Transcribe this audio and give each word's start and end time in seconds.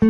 Két 0.00 0.08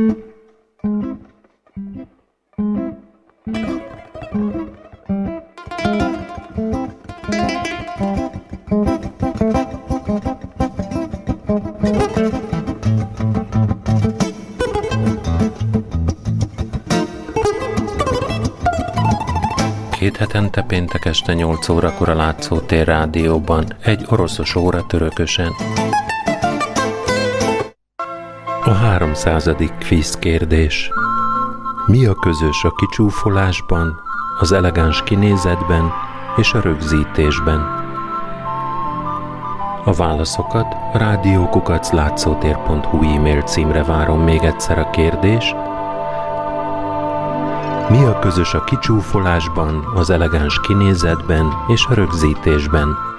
hetente 20.16 20.62
péntek 20.62 21.04
este 21.04 21.32
8 21.32 21.68
órakor 21.68 22.08
a 22.08 22.14
Látszótér 22.14 22.86
rádióban, 22.86 23.64
egy 23.82 24.04
oroszos 24.08 24.54
óra 24.54 24.86
törökösen. 24.86 25.52
300. 29.00 29.50
kvíz 29.78 30.14
kérdés. 30.14 30.90
Mi 31.86 32.06
a 32.06 32.14
közös 32.14 32.64
a 32.64 32.70
kicsúfolásban, 32.70 34.00
az 34.40 34.52
elegáns 34.52 35.02
kinézetben 35.02 35.92
és 36.36 36.52
a 36.52 36.60
rögzítésben? 36.60 37.60
A 39.84 39.92
válaszokat 39.92 40.74
a 40.92 40.98
rádiókukaclátszótér.hu 40.98 43.02
e-mail 43.02 43.42
címre 43.42 43.84
várom 43.84 44.20
még 44.20 44.42
egyszer 44.42 44.78
a 44.78 44.90
kérdés. 44.90 45.54
Mi 47.88 48.04
a 48.04 48.18
közös 48.18 48.54
a 48.54 48.64
kicsúfolásban, 48.64 49.84
az 49.94 50.10
elegáns 50.10 50.60
kinézetben 50.60 51.52
és 51.68 51.86
a 51.88 51.94
rögzítésben? 51.94 53.09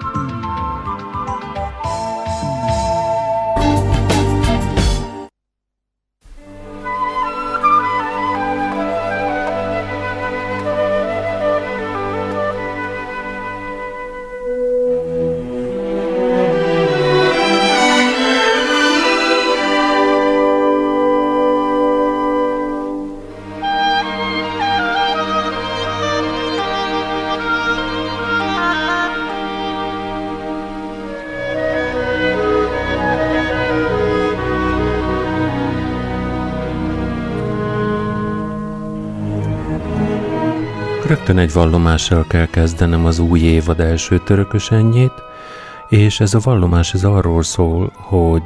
Egy 41.41 41.53
vallomással 41.53 42.25
kell 42.27 42.45
kezdenem 42.45 43.05
az 43.05 43.19
új 43.19 43.39
évad 43.39 43.79
első 43.79 44.19
törökösenjét, 44.19 45.13
és 45.89 46.19
ez 46.19 46.33
a 46.33 46.39
vallomás 46.43 46.93
ez 46.93 47.03
arról 47.03 47.43
szól, 47.43 47.91
hogy 47.95 48.43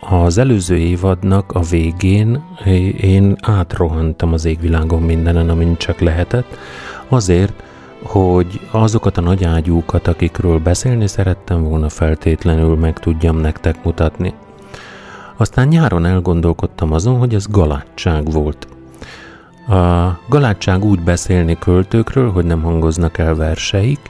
az 0.00 0.38
előző 0.38 0.76
évadnak 0.76 1.52
a 1.52 1.60
végén 1.60 2.44
én 3.00 3.36
átrohantam 3.40 4.32
az 4.32 4.44
égvilágon 4.44 5.02
mindenen, 5.02 5.48
amin 5.48 5.76
csak 5.76 6.00
lehetett, 6.00 6.58
azért, 7.08 7.62
hogy 8.02 8.60
azokat 8.70 9.16
a 9.16 9.20
nagy 9.20 9.44
ágyúkat, 9.44 10.08
akikről 10.08 10.58
beszélni 10.58 11.06
szerettem 11.06 11.62
volna 11.62 11.88
feltétlenül 11.88 12.76
meg 12.76 12.98
tudjam 12.98 13.36
nektek 13.36 13.84
mutatni. 13.84 14.34
Aztán 15.36 15.68
nyáron 15.68 16.04
elgondolkodtam 16.06 16.92
azon, 16.92 17.18
hogy 17.18 17.34
ez 17.34 17.46
galátság 17.46 18.30
volt. 18.30 18.68
A 19.70 20.18
galátság 20.28 20.84
úgy 20.84 21.00
beszélni 21.00 21.58
költőkről, 21.58 22.30
hogy 22.30 22.44
nem 22.44 22.62
hangoznak 22.62 23.18
el 23.18 23.34
verseik, 23.34 24.00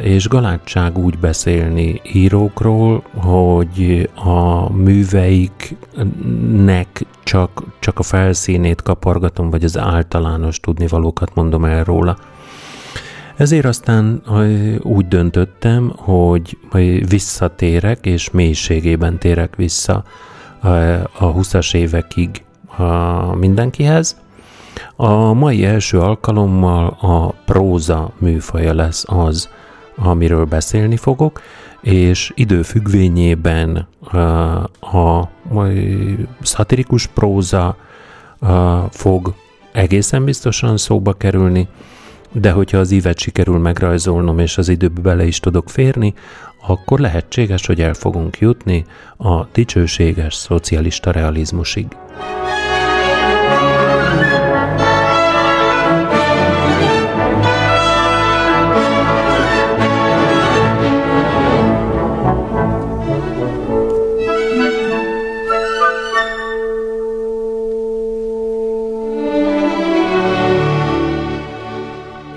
és 0.00 0.28
galátság 0.28 0.98
úgy 0.98 1.18
beszélni 1.18 2.00
írókról, 2.12 3.02
hogy 3.14 4.10
a 4.14 4.72
műveiknek 4.72 5.86
csak, 7.22 7.62
csak 7.78 7.98
a 7.98 8.02
felszínét 8.02 8.82
kapargatom, 8.82 9.50
vagy 9.50 9.64
az 9.64 9.78
általános 9.78 10.60
tudnivalókat 10.60 11.34
mondom 11.34 11.64
el 11.64 11.84
róla. 11.84 12.16
Ezért 13.36 13.64
aztán 13.64 14.22
úgy 14.82 15.08
döntöttem, 15.08 15.92
hogy 16.68 17.08
visszatérek, 17.08 18.06
és 18.06 18.30
mélységében 18.30 19.18
térek 19.18 19.56
vissza 19.56 20.04
a 21.18 21.34
20-as 21.34 21.74
évekig 21.74 22.44
mindenkihez, 23.34 24.19
a 25.02 25.32
mai 25.32 25.64
első 25.64 25.98
alkalommal 25.98 26.96
a 27.00 27.28
próza 27.44 28.10
műfaja 28.18 28.74
lesz 28.74 29.04
az, 29.06 29.48
amiről 29.96 30.44
beszélni 30.44 30.96
fogok, 30.96 31.40
és 31.80 32.32
időfüggvényében 32.34 33.86
a, 34.80 34.96
a 34.96 35.30
szatirikus 36.42 37.06
próza 37.06 37.76
fog 38.90 39.34
egészen 39.72 40.24
biztosan 40.24 40.76
szóba 40.76 41.12
kerülni, 41.12 41.68
de 42.32 42.50
hogyha 42.50 42.78
az 42.78 42.90
ívet 42.90 43.18
sikerül 43.18 43.58
megrajzolnom, 43.58 44.38
és 44.38 44.58
az 44.58 44.68
időbe 44.68 45.00
bele 45.00 45.24
is 45.24 45.40
tudok 45.40 45.70
férni, 45.70 46.14
akkor 46.66 46.98
lehetséges, 46.98 47.66
hogy 47.66 47.80
el 47.80 47.94
fogunk 47.94 48.38
jutni 48.38 48.84
a 49.16 49.44
dicsőséges 49.52 50.34
szocialista 50.34 51.10
realizmusig. 51.10 51.86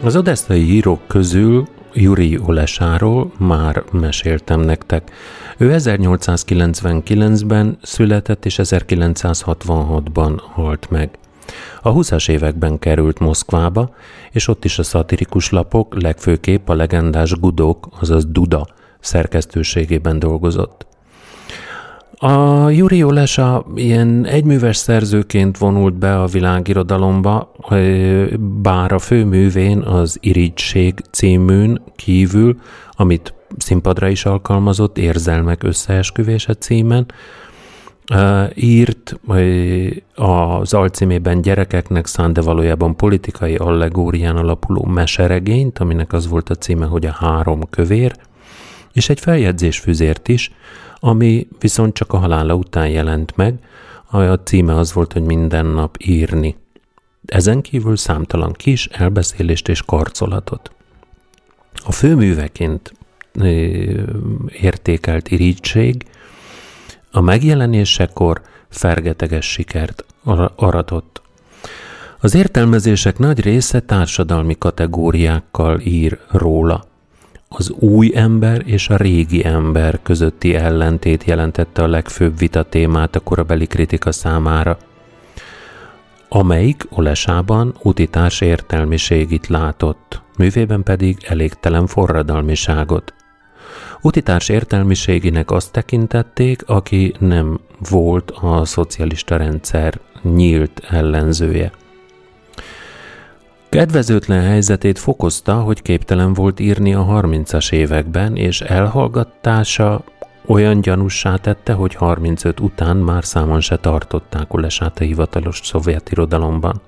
Az 0.04 0.16
odesztai 0.16 0.72
írók 0.72 1.08
közül 1.08 1.68
Juri 1.94 2.40
Olesáról 2.46 3.32
már 3.38 3.84
meséltem 3.92 4.60
nektek. 4.60 5.12
Ő 5.58 5.76
1899-ben 5.78 7.78
született 7.82 8.46
és 8.46 8.60
1966-ban 8.64 10.40
halt 10.54 10.90
meg. 10.90 11.10
A 11.82 11.94
20-as 11.94 12.30
években 12.30 12.80
került 12.80 13.20
Moszkvába, 13.20 13.96
és 14.32 14.48
ott 14.48 14.66
is 14.66 14.80
a 14.80 14.84
szatirikus 14.84 15.50
lapok, 15.50 16.02
legfőképp 16.02 16.70
a 16.70 16.74
legendás 16.74 17.32
Gudok, 17.32 17.88
azaz 18.00 18.26
Duda 18.26 18.68
szerkesztőségében 19.00 20.20
dolgozott. 20.20 20.86
A 22.26 22.70
Juri 22.70 23.04
Olesa 23.04 23.66
ilyen 23.76 24.26
egyműves 24.26 24.78
szerzőként 24.78 25.58
vonult 25.58 25.94
be 25.94 26.22
a 26.22 26.26
világirodalomba, 26.26 27.52
bár 28.62 28.92
a 28.92 29.00
főművén 29.00 29.80
az 29.80 30.18
Irigység 30.22 31.00
címűn 31.12 31.82
kívül, 31.96 32.60
amit 32.92 33.34
színpadra 33.58 34.08
is 34.08 34.26
alkalmazott, 34.26 34.98
Érzelmek 34.98 35.64
összeesküvése 35.64 36.54
címen, 36.54 37.06
írt 38.56 39.20
az 40.16 40.74
alcímében 40.74 41.42
gyerekeknek 41.42 42.06
szánt, 42.06 42.34
de 42.34 42.42
valójában 42.42 42.96
politikai 42.96 43.56
allegórián 43.56 44.36
alapuló 44.36 44.86
meseregényt, 44.86 45.80
aminek 45.80 46.14
az 46.14 46.28
volt 46.28 46.50
a 46.50 46.56
címe, 46.56 46.86
hogy 46.86 47.06
a 47.06 47.16
három 47.20 47.70
kövér, 47.70 48.16
és 48.94 49.10
egy 49.10 49.20
feljegyzésfüzért 49.20 50.28
is, 50.28 50.52
ami 51.06 51.48
viszont 51.60 51.94
csak 51.94 52.14
a 52.14 52.18
halála 52.18 52.56
után 52.56 52.90
jelent 52.90 53.36
meg, 53.36 53.56
a 54.10 54.34
címe 54.34 54.76
az 54.76 54.94
volt, 54.94 55.14
hogy 55.14 55.22
minden 55.22 55.66
nap 55.66 55.98
írni. 56.06 56.56
Ezen 57.26 57.62
kívül 57.62 57.96
számtalan 57.96 58.54
kis 58.54 58.86
elbeszélést 58.86 59.68
és 59.68 59.82
karcolatot. 59.82 60.72
A 61.86 61.92
főműveként 61.92 62.94
értékelt 64.62 65.32
irítség 65.32 66.06
a 67.12 67.22
megjelenésekor 67.22 68.42
fergeteges 68.70 69.52
sikert 69.52 70.06
aratott. 70.56 71.22
Az 72.20 72.36
értelmezések 72.36 73.18
nagy 73.18 73.40
része 73.40 73.80
társadalmi 73.80 74.58
kategóriákkal 74.58 75.80
ír 75.80 76.20
róla– 76.32 76.86
az 77.58 77.70
új 77.70 78.12
ember 78.16 78.62
és 78.66 78.90
a 78.90 78.96
régi 78.96 79.46
ember 79.46 80.00
közötti 80.04 80.56
ellentét 80.56 81.24
jelentette 81.24 81.84
a 81.84 81.88
legfőbb 81.88 82.38
vita 82.38 82.64
témát 82.64 83.16
a 83.16 83.20
korabeli 83.20 83.68
kritika 83.68 84.12
számára, 84.12 84.78
amelyik 86.30 86.84
Olesában 86.90 87.76
utitárs 87.82 88.42
értelmiségit 88.42 89.48
látott, 89.48 90.22
művében 90.38 90.84
pedig 90.84 91.18
elégtelen 91.28 91.88
forradalmiságot. 91.88 93.14
Utitárs 94.02 94.50
értelmiségének 94.50 95.52
azt 95.52 95.72
tekintették, 95.72 96.64
aki 96.66 97.14
nem 97.20 97.60
volt 97.90 98.32
a 98.32 98.66
szocialista 98.66 99.38
rendszer 99.38 100.00
nyílt 100.22 100.82
ellenzője. 100.90 101.72
Kedvezőtlen 103.74 104.42
helyzetét 104.42 105.00
fokozta, 105.00 105.54
hogy 105.54 105.82
képtelen 105.82 106.34
volt 106.34 106.60
írni 106.60 106.94
a 106.94 107.06
30-as 107.06 107.72
években, 107.72 108.36
és 108.36 108.62
elhallgatása 108.62 110.04
olyan 110.46 110.82
gyanussá 110.82 111.36
tette, 111.36 111.74
hogy 111.74 111.96
35 111.96 112.60
után 112.60 112.98
már 112.98 113.26
számon 113.26 113.62
se 113.62 113.78
tartották 113.78 114.54
Ulesát 114.54 115.00
a 115.00 115.04
hivatalos 115.04 115.60
szovjet 115.64 116.12
irodalomban. 116.12 116.82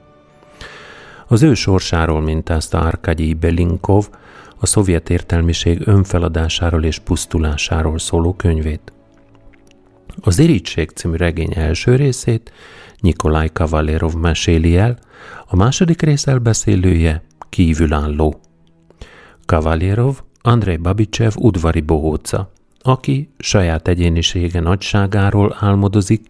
Az 1.27 1.43
ő 1.43 1.53
sorsáról 1.53 2.21
mintázta 2.21 2.79
Arkadyi 2.79 3.33
Belinkov 3.33 4.09
a 4.57 4.65
szovjet 4.65 5.09
értelmiség 5.09 5.81
önfeladásáról 5.87 6.83
és 6.83 6.99
pusztulásáról 6.99 7.99
szóló 7.99 8.33
könyvét. 8.33 8.93
Az 10.21 10.39
Irítség 10.39 10.89
című 10.89 11.15
regény 11.15 11.53
első 11.55 11.95
részét 11.95 12.51
Nikolaj 13.05 13.49
Kavalérov 13.53 14.13
meséli 14.13 14.77
el, 14.77 14.97
a 15.47 15.55
második 15.55 16.01
rész 16.01 16.27
elbeszélője 16.27 17.23
kívülálló. 17.49 18.39
Kavalérov 19.45 20.21
Andrei 20.41 20.77
Babicsev 20.77 21.33
udvari 21.37 21.81
bohóca, 21.81 22.51
aki 22.81 23.29
saját 23.37 23.87
egyénisége 23.87 24.59
nagyságáról 24.59 25.57
álmodozik, 25.59 26.25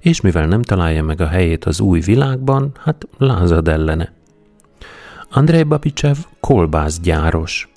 és 0.00 0.20
mivel 0.20 0.46
nem 0.46 0.62
találja 0.62 1.04
meg 1.04 1.20
a 1.20 1.26
helyét 1.26 1.64
az 1.64 1.80
új 1.80 2.00
világban, 2.00 2.72
hát 2.84 3.08
lázad 3.18 3.68
ellene. 3.68 4.12
Andrei 5.30 5.62
Babicsev 5.62 6.16
kolbászgyáros, 6.40 7.68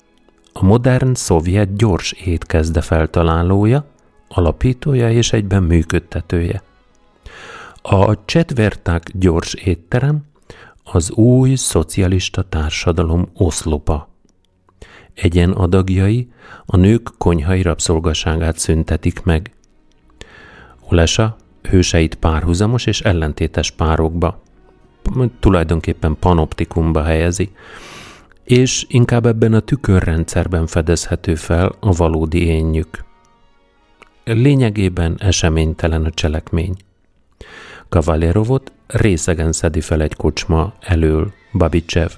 a 0.52 0.64
modern 0.64 1.14
szovjet 1.14 1.76
gyors 1.76 2.12
étkezde 2.12 2.80
feltalálója, 2.80 3.84
alapítója 4.28 5.10
és 5.10 5.32
egyben 5.32 5.62
működtetője. 5.62 6.62
A 7.82 8.24
Csetverták 8.24 9.10
gyors 9.12 9.54
étterem 9.54 10.24
az 10.82 11.10
új 11.10 11.54
szocialista 11.54 12.42
társadalom 12.42 13.28
oszlopa. 13.34 14.08
Egyen 15.14 15.50
adagjai 15.50 16.32
a 16.66 16.76
nők 16.76 17.08
konyhai 17.18 17.62
rabszolgaságát 17.62 18.58
szüntetik 18.58 19.22
meg. 19.22 19.54
Ulesa 20.90 21.36
hőseit 21.62 22.14
párhuzamos 22.14 22.86
és 22.86 23.00
ellentétes 23.00 23.70
párokba, 23.70 24.42
tulajdonképpen 25.40 26.16
panoptikumba 26.18 27.02
helyezi, 27.02 27.50
és 28.44 28.84
inkább 28.88 29.26
ebben 29.26 29.52
a 29.52 29.60
tükörrendszerben 29.60 30.66
fedezhető 30.66 31.34
fel 31.34 31.72
a 31.80 31.92
valódi 31.92 32.46
énjük. 32.46 33.04
Lényegében 34.24 35.16
eseménytelen 35.18 36.04
a 36.04 36.10
cselekmény. 36.10 36.76
Kavalérovot 37.90 38.72
részegen 38.86 39.52
szedi 39.52 39.80
fel 39.80 40.02
egy 40.02 40.14
kocsma 40.14 40.72
elől 40.80 41.32
Babicsev. 41.52 42.10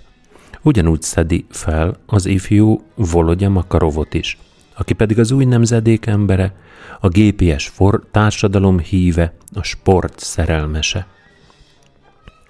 Ugyanúgy 0.63 1.03
szedi 1.03 1.47
fel 1.51 1.97
az 2.07 2.27
ifjú 2.27 2.83
Volodya 2.95 3.49
Makarovot 3.49 4.15
is, 4.15 4.39
aki 4.75 4.93
pedig 4.93 5.19
az 5.19 5.31
új 5.31 5.45
nemzedék 5.45 6.07
embere, 6.07 6.55
a 7.01 7.09
GPS 7.09 7.69
for 7.69 8.03
társadalom 8.11 8.79
híve, 8.79 9.35
a 9.55 9.63
sport 9.63 10.19
szerelmese. 10.19 11.07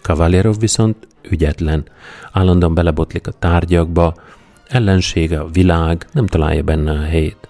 Kavalérov 0.00 0.58
viszont 0.58 1.06
ügyetlen, 1.30 1.84
állandóan 2.32 2.74
belebotlik 2.74 3.26
a 3.26 3.32
tárgyakba, 3.32 4.14
ellensége 4.68 5.40
a 5.40 5.50
világ, 5.50 6.06
nem 6.12 6.26
találja 6.26 6.62
benne 6.62 6.90
a 6.90 7.02
helyét. 7.02 7.48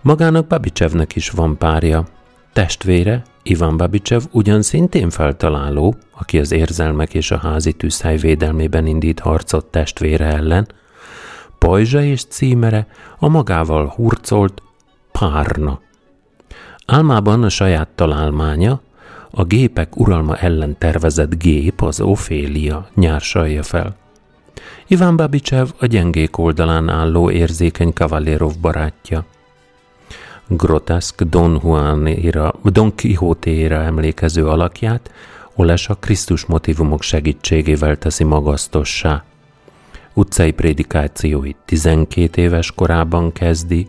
Magának 0.00 0.46
Babicsevnek 0.46 1.16
is 1.16 1.30
van 1.30 1.58
párja, 1.58 2.06
testvére, 2.52 3.22
Ivan 3.48 3.76
Babicsev 3.76 4.22
ugyan 4.30 4.62
szintén 4.62 5.10
feltaláló, 5.10 5.94
aki 6.18 6.38
az 6.38 6.52
érzelmek 6.52 7.14
és 7.14 7.30
a 7.30 7.38
házi 7.38 7.72
tűzhely 7.72 8.16
védelmében 8.16 8.86
indít 8.86 9.20
harcot 9.20 9.66
testvére 9.66 10.24
ellen, 10.24 10.68
pajzsa 11.58 12.02
és 12.02 12.24
címere 12.24 12.86
a 13.18 13.28
magával 13.28 13.86
hurcolt 13.86 14.62
párna. 15.12 15.80
Álmában 16.86 17.42
a 17.42 17.48
saját 17.48 17.88
találmánya, 17.88 18.80
a 19.30 19.44
gépek 19.44 19.96
uralma 19.96 20.36
ellen 20.36 20.78
tervezett 20.78 21.42
gép, 21.42 21.82
az 21.82 22.00
Ofélia 22.00 22.88
nyársalja 22.94 23.62
fel. 23.62 23.96
Iván 24.86 25.16
Babicsev 25.16 25.68
a 25.78 25.86
gyengék 25.86 26.38
oldalán 26.38 26.88
álló 26.88 27.30
érzékeny 27.30 27.92
Kavalérov 27.92 28.52
barátja. 28.60 29.24
Groteszk 30.48 31.22
Don 31.22 31.60
Juanira, 31.62 32.54
Don 32.62 32.94
Quixote-ra 32.94 33.82
emlékező 33.82 34.46
alakját 34.46 35.10
Oles 35.54 35.88
a 35.88 35.94
Krisztus 35.94 36.44
motivumok 36.44 37.02
segítségével 37.02 37.96
teszi 37.96 38.24
magasztossá. 38.24 39.24
Utcai 40.14 40.52
prédikációit 40.52 41.56
12 41.64 42.42
éves 42.42 42.72
korában 42.72 43.32
kezdi, 43.32 43.88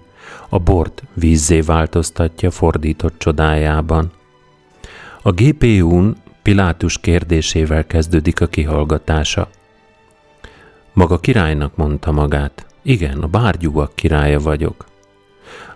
a 0.49 0.59
bort 0.59 1.03
vízzé 1.13 1.61
változtatja 1.61 2.51
fordított 2.51 3.17
csodájában. 3.17 4.11
A 5.21 5.31
GPU-n 5.31 6.15
Pilátus 6.41 6.99
kérdésével 6.99 7.85
kezdődik 7.85 8.41
a 8.41 8.47
kihallgatása. 8.47 9.49
Maga 10.93 11.19
királynak 11.19 11.75
mondta 11.75 12.11
magát. 12.11 12.65
Igen, 12.81 13.21
a 13.21 13.27
bárgyúak 13.27 13.95
királya 13.95 14.39
vagyok. 14.39 14.86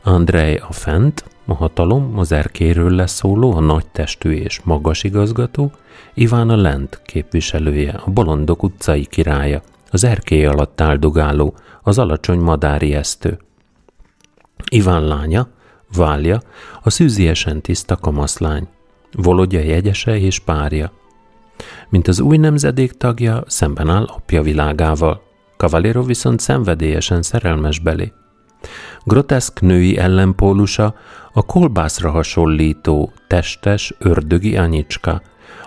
Andrei 0.04 0.56
a 0.56 0.72
fent, 0.72 1.26
a 1.46 1.54
hatalom, 1.54 2.18
az 2.18 2.32
erkéről 2.32 2.92
leszóló, 2.92 3.56
a 3.56 3.60
nagy 3.60 3.88
testű 3.88 4.32
és 4.32 4.62
magas 4.64 5.04
igazgató, 5.04 5.72
Iván 6.14 6.50
a 6.50 6.56
lent 6.56 7.02
képviselője, 7.06 8.02
a 8.06 8.12
bolondok 8.12 8.64
utcai 8.64 9.06
királya, 9.06 9.62
az 9.92 10.04
erkély 10.04 10.46
alatt 10.46 10.82
áldogáló, 10.82 11.56
az 11.82 11.98
alacsony 11.98 12.40
madári 12.40 12.94
esztő. 12.94 13.40
Iván 14.70 15.08
lánya, 15.08 15.48
válja, 15.96 16.42
a 16.82 16.90
szűziesen 16.90 17.62
tiszta 17.62 17.96
kamaszlány, 17.96 18.68
Volodya 19.12 19.60
jegyese 19.60 20.18
és 20.18 20.40
párja. 20.40 20.92
Mint 21.90 22.08
az 22.08 22.20
új 22.20 22.38
nemzedék 22.38 22.92
tagja, 22.92 23.44
szemben 23.48 23.90
áll 23.90 24.04
apja 24.04 24.42
világával. 24.42 25.22
Kavalero 25.58 26.04
viszont 26.04 26.40
szenvedélyesen 26.40 27.22
szerelmes 27.22 27.80
belé. 27.80 28.12
Groteszk 29.04 29.62
női 29.62 29.98
ellenpólusa 29.98 30.96
a 31.34 31.46
kolbászra 31.46 32.10
hasonlító, 32.10 33.12
testes, 33.28 33.94
ördögi 33.98 34.58
anyicska, 34.58 35.22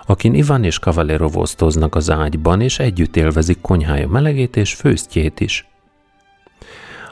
akin 0.05 0.33
Ivan 0.33 0.63
és 0.63 0.79
Kavalero 0.79 1.29
osztoznak 1.33 1.95
az 1.95 2.11
ágyban, 2.11 2.61
és 2.61 2.79
együtt 2.79 3.15
élvezik 3.15 3.61
konyhája 3.61 4.07
melegét 4.07 4.55
és 4.55 4.73
főztjét 4.73 5.39
is. 5.39 5.67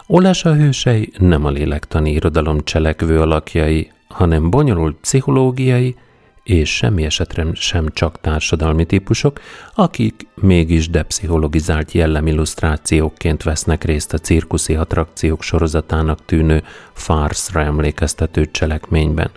Olása 0.08 0.56
hősei 0.56 1.12
nem 1.18 1.46
a 1.46 1.50
lélektani 1.50 2.12
irodalom 2.12 2.64
cselekvő 2.64 3.20
alakjai, 3.20 3.92
hanem 4.08 4.50
bonyolult 4.50 4.96
pszichológiai 4.96 5.96
és 6.44 6.76
semmi 6.76 7.04
esetre 7.04 7.46
sem 7.54 7.88
csak 7.94 8.22
társadalmi 8.22 8.86
típusok, 8.86 9.40
akik 9.76 10.28
mégis 10.36 10.90
depszichologizált 10.90 11.92
jellemillusztrációkként 11.92 13.44
vesznek 13.44 13.84
részt 13.84 14.14
a 14.14 14.18
cirkuszi 14.18 14.76
attrakciók 14.76 15.42
sorozatának 15.42 16.26
tűnő 16.26 16.64
farszra 16.94 17.62
emlékeztető 17.62 18.46
cselekményben. 18.52 19.30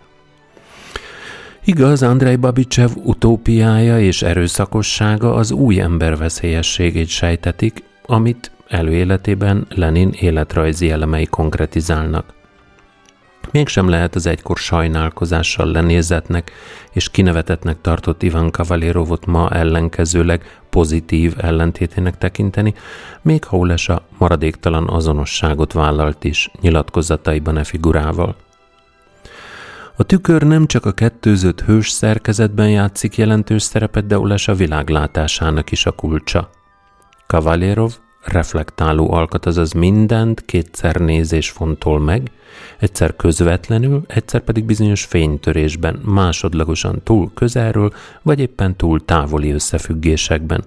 Igaz, 1.64 2.02
Andrei 2.02 2.36
Babicsev 2.36 2.90
utópiája 3.02 4.00
és 4.00 4.22
erőszakossága 4.22 5.34
az 5.34 5.50
új 5.50 5.80
ember 5.80 6.16
veszélyességét 6.16 7.08
sejtetik, 7.08 7.82
amit 8.06 8.50
előéletében 8.68 9.66
Lenin 9.68 10.10
életrajzi 10.20 10.90
elemei 10.90 11.26
konkretizálnak. 11.26 12.35
Mégsem 13.50 13.88
lehet 13.88 14.14
az 14.14 14.26
egykor 14.26 14.56
sajnálkozással 14.56 15.66
lenézetnek 15.66 16.52
és 16.92 17.10
kinevetetnek 17.10 17.80
tartott 17.80 18.22
Ivan 18.22 18.50
Kavalérovot 18.50 19.26
ma 19.26 19.50
ellenkezőleg 19.50 20.60
pozitív 20.70 21.34
ellentétének 21.38 22.18
tekinteni, 22.18 22.74
még 23.22 23.44
ha 23.44 23.56
Ulesa 23.56 24.06
maradéktalan 24.18 24.88
azonosságot 24.88 25.72
vállalt 25.72 26.24
is 26.24 26.50
nyilatkozataiban 26.60 27.56
e 27.56 27.64
figurával. 27.64 28.36
A 29.96 30.02
tükör 30.02 30.42
nem 30.42 30.66
csak 30.66 30.84
a 30.84 30.92
kettőzött 30.92 31.60
hős 31.60 31.90
szerkezetben 31.90 32.70
játszik 32.70 33.16
jelentős 33.16 33.62
szerepet, 33.62 34.06
de 34.06 34.18
Ulesa 34.18 34.54
világlátásának 34.54 35.70
is 35.70 35.86
a 35.86 35.92
kulcsa. 35.92 36.50
Kavalérov 37.26 37.92
reflektáló 38.28 39.12
alkat, 39.12 39.46
azaz 39.46 39.72
mindent 39.72 40.44
kétszer 40.44 40.96
nézés 40.96 41.50
fontol 41.50 42.00
meg, 42.00 42.30
egyszer 42.78 43.16
közvetlenül, 43.16 44.02
egyszer 44.06 44.40
pedig 44.40 44.64
bizonyos 44.64 45.04
fénytörésben, 45.04 46.00
másodlagosan 46.04 47.00
túl 47.02 47.30
közelről, 47.34 47.92
vagy 48.22 48.40
éppen 48.40 48.76
túl 48.76 49.04
távoli 49.04 49.50
összefüggésekben. 49.50 50.64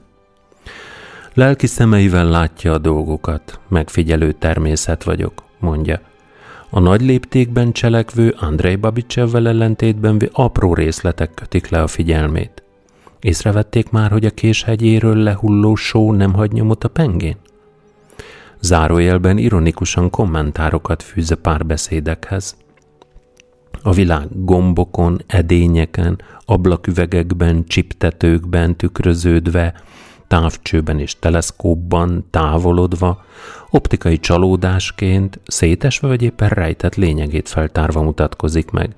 Lelki 1.34 1.68
szemeivel 1.68 2.26
látja 2.26 2.74
a 2.74 2.78
dolgokat, 2.78 3.60
megfigyelő 3.68 4.32
természet 4.32 5.04
vagyok, 5.04 5.44
mondja. 5.60 6.02
A 6.70 6.80
nagy 6.80 7.02
léptékben 7.02 7.72
cselekvő 7.72 8.36
Andrei 8.40 8.76
Babicsevvel 8.76 9.48
ellentétben 9.48 10.30
apró 10.32 10.74
részletek 10.74 11.34
kötik 11.34 11.70
le 11.70 11.82
a 11.82 11.88
figyelmét. 11.88 12.64
Észrevették 13.20 13.90
már, 13.90 14.12
hogy 14.12 14.26
a 14.26 14.30
késhegyéről 14.30 15.16
lehulló 15.16 15.76
só 15.76 16.14
nem 16.14 16.34
hagy 16.34 16.52
nyomot 16.52 16.84
a 16.84 16.88
pengén? 16.88 17.36
Zárójelben 18.62 19.38
ironikusan 19.38 20.10
kommentárokat 20.10 21.04
fűz 21.04 21.32
a 21.32 21.36
párbeszédekhez. 21.36 22.58
A 23.82 23.92
világ 23.92 24.28
gombokon, 24.32 25.22
edényeken, 25.28 26.22
ablaküvegekben, 26.46 27.66
csiptetőkben 27.68 28.76
tükröződve, 28.76 29.74
távcsőben 30.28 31.00
és 31.00 31.20
teleszkópban 31.20 32.26
távolodva, 32.30 33.24
optikai 33.70 34.20
csalódásként, 34.20 35.40
szétesve 35.46 36.08
vagy 36.08 36.22
éppen 36.22 36.50
rejtett 36.50 36.96
lényegét 36.96 37.50
feltárva 37.50 38.02
mutatkozik 38.02 38.72
meg. 38.72 38.96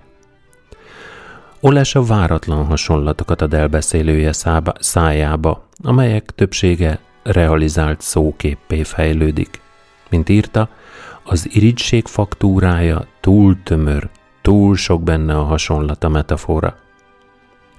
Olesa 1.59 2.03
váratlan 2.03 2.65
hasonlatokat 2.65 3.41
ad 3.41 3.53
elbeszélője 3.53 4.31
szába, 4.31 4.73
szájába, 4.79 5.67
amelyek 5.83 6.31
többsége 6.35 6.99
realizált 7.23 8.01
szóképpé 8.01 8.83
fejlődik. 8.83 9.61
Mint 10.09 10.29
írta, 10.29 10.69
az 11.23 11.47
irigység 11.55 12.05
faktúrája 12.05 13.05
túl 13.19 13.57
tömör, 13.63 14.09
túl 14.41 14.75
sok 14.75 15.03
benne 15.03 15.37
a 15.37 15.43
hasonlat 15.43 16.03
a 16.03 16.09
metafora. 16.09 16.77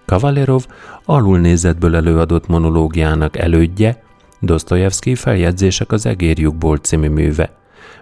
Kavalerov 0.04 0.66
alulnézetből 1.04 1.96
előadott 1.96 2.46
monológiának 2.46 3.36
elődje, 3.36 4.02
Dostoyevsky 4.40 5.14
feljegyzések 5.14 5.92
az 5.92 6.06
egérjukból 6.06 6.76
című 6.76 7.08
műve, 7.08 7.56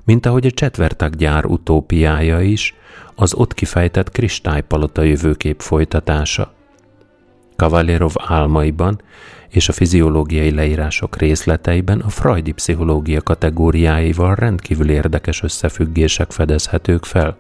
mint 0.05 0.27
ahogy 0.27 0.47
a 0.47 0.51
Csetvertak 0.51 1.15
gyár 1.15 1.45
utópiája 1.45 2.41
is, 2.41 2.75
az 3.15 3.35
ott 3.35 3.55
kifejtett 3.55 4.11
kristálypalota 4.11 5.03
jövőkép 5.03 5.61
folytatása. 5.61 6.53
Kavalerov 7.61 8.13
álmaiban 8.27 9.01
és 9.49 9.69
a 9.69 9.73
fiziológiai 9.73 10.51
leírások 10.51 11.17
részleteiben 11.17 12.01
a 12.01 12.09
freudi 12.09 12.53
pszichológia 12.53 13.21
kategóriáival 13.21 14.35
rendkívül 14.35 14.91
érdekes 14.91 15.43
összefüggések 15.43 16.31
fedezhetők 16.31 17.05
fel. 17.05 17.39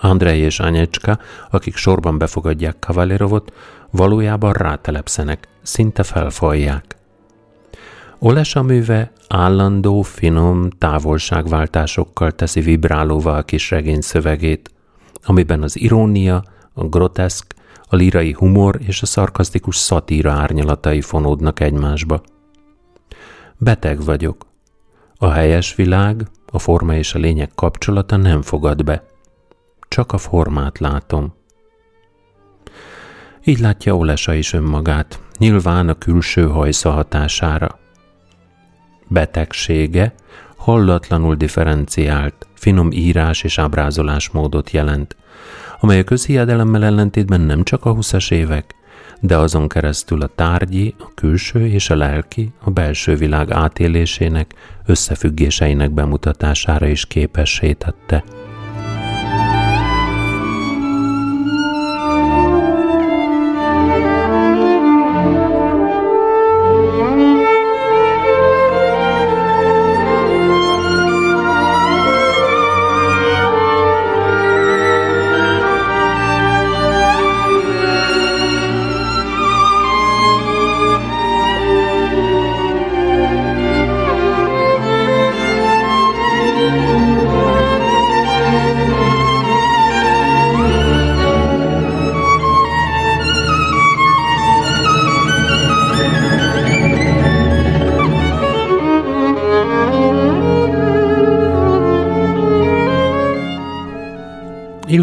Andrei 0.00 0.38
és 0.38 0.60
Anyecska, 0.60 1.18
akik 1.50 1.76
sorban 1.76 2.18
befogadják 2.18 2.78
Kavalerovot, 2.78 3.52
valójában 3.90 4.52
rátelepszenek, 4.52 5.48
szinte 5.62 6.02
felfalják. 6.02 6.96
Olesa 8.18 8.62
műve 8.62 9.12
állandó, 9.28 10.02
finom 10.02 10.70
távolságváltásokkal 10.70 12.32
teszi 12.32 12.60
vibrálóval 12.60 13.34
a 13.34 13.42
kis 13.42 13.70
regény 13.70 14.00
szövegét, 14.00 14.70
amiben 15.24 15.62
az 15.62 15.80
irónia, 15.80 16.42
a 16.72 16.84
groteszk, 16.84 17.54
a 17.92 17.96
lírai 17.96 18.32
humor 18.32 18.78
és 18.86 19.02
a 19.02 19.06
szarkasztikus 19.06 19.76
szatíra 19.76 20.32
árnyalatai 20.32 21.00
fonódnak 21.00 21.60
egymásba. 21.60 22.22
Beteg 23.58 24.04
vagyok. 24.04 24.46
A 25.16 25.30
helyes 25.30 25.74
világ, 25.74 26.26
a 26.46 26.58
forma 26.58 26.94
és 26.94 27.14
a 27.14 27.18
lényeg 27.18 27.50
kapcsolata 27.54 28.16
nem 28.16 28.42
fogad 28.42 28.84
be. 28.84 29.04
Csak 29.88 30.12
a 30.12 30.18
formát 30.18 30.78
látom. 30.78 31.34
Így 33.44 33.58
látja 33.58 33.96
Olesa 33.96 34.34
is 34.34 34.52
önmagát, 34.52 35.20
nyilván 35.38 35.88
a 35.88 35.94
külső 35.94 36.48
hajsza 36.48 36.90
hatására. 36.90 37.78
Betegsége 39.08 40.14
hallatlanul 40.56 41.34
differenciált, 41.34 42.46
finom 42.54 42.90
írás 42.90 43.42
és 43.42 43.58
ábrázolásmódot 43.58 44.70
jelent, 44.70 45.16
amely 45.82 45.98
a 45.98 46.04
közhiedelemmel 46.04 46.84
ellentétben 46.84 47.40
nem 47.40 47.62
csak 47.62 47.84
a 47.84 47.92
20 47.92 48.30
évek, 48.30 48.74
de 49.20 49.36
azon 49.36 49.68
keresztül 49.68 50.22
a 50.22 50.30
tárgyi, 50.34 50.94
a 50.98 51.14
külső 51.14 51.66
és 51.66 51.90
a 51.90 51.96
lelki, 51.96 52.52
a 52.64 52.70
belső 52.70 53.14
világ 53.14 53.50
átélésének, 53.50 54.54
összefüggéseinek 54.86 55.90
bemutatására 55.90 56.86
is 56.86 57.06
képessé 57.06 57.72
tette. 57.72 58.24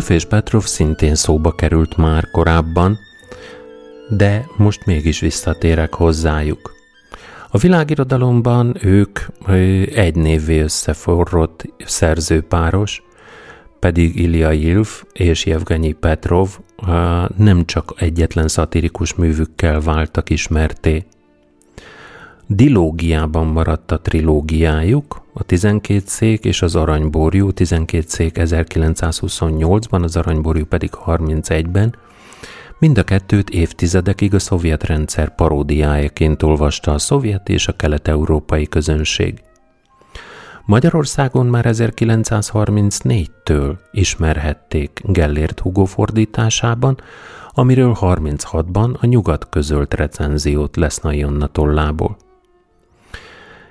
Ilf 0.10 0.22
és 0.22 0.30
Petrov 0.30 0.64
szintén 0.64 1.16
szóba 1.16 1.52
került 1.52 1.98
már 1.98 2.32
korábban, 2.32 2.98
de 4.10 4.46
most 4.58 4.86
mégis 4.86 5.20
visszatérek 5.20 5.94
hozzájuk. 5.94 6.74
A 7.50 7.58
világirodalomban 7.58 8.76
ők 8.82 9.20
egy 9.96 10.16
névvé 10.16 10.60
összeforrott 10.60 11.66
szerzőpáros, 11.86 13.04
pedig 13.80 14.16
Ilya 14.16 14.52
Ilf 14.52 15.04
és 15.14 15.46
Jevgenyi 15.46 15.92
Petrov 15.92 16.50
nem 17.38 17.66
csak 17.66 17.94
egyetlen 17.98 18.48
szatirikus 18.48 19.14
művükkel 19.14 19.82
váltak 19.82 20.30
ismerté. 20.30 21.06
Dilógiában 22.52 23.48
maradt 23.48 23.92
a 23.92 24.00
trilógiájuk, 24.00 25.22
a 25.34 25.44
12 25.44 26.02
szék 26.06 26.46
és 26.46 26.62
az 26.62 26.76
aranyborjú, 26.76 27.52
12 27.52 28.04
szék 28.08 28.36
1928-ban, 28.40 30.04
az 30.04 30.16
aranyborjú 30.16 30.66
pedig 30.66 30.90
31-ben, 31.06 31.96
mind 32.80 32.98
a 32.98 33.04
kettőt 33.04 33.50
évtizedekig 33.50 34.34
a 34.34 34.40
szovjet 34.40 34.84
rendszer 34.84 35.36
paródiájaként 35.36 36.44
olvasta 36.44 36.94
a 36.94 36.98
szovjet 36.98 37.50
és 37.50 37.68
a 37.68 37.76
kelet-európai 37.76 38.68
közönség. 38.68 39.42
Magyarországon 40.66 41.46
már 41.46 41.66
1934-től 41.68 43.78
ismerhették 43.92 45.02
Gellért 45.04 45.60
Hugo 45.60 45.86
fordításában, 45.86 46.98
amiről 47.50 47.98
36-ban 48.02 49.00
a 49.00 49.06
nyugat 49.06 49.50
közölt 49.50 49.94
recenziót 49.94 50.76
lesz 50.76 51.00
Jonna 51.04 51.48
tollából 51.48 52.18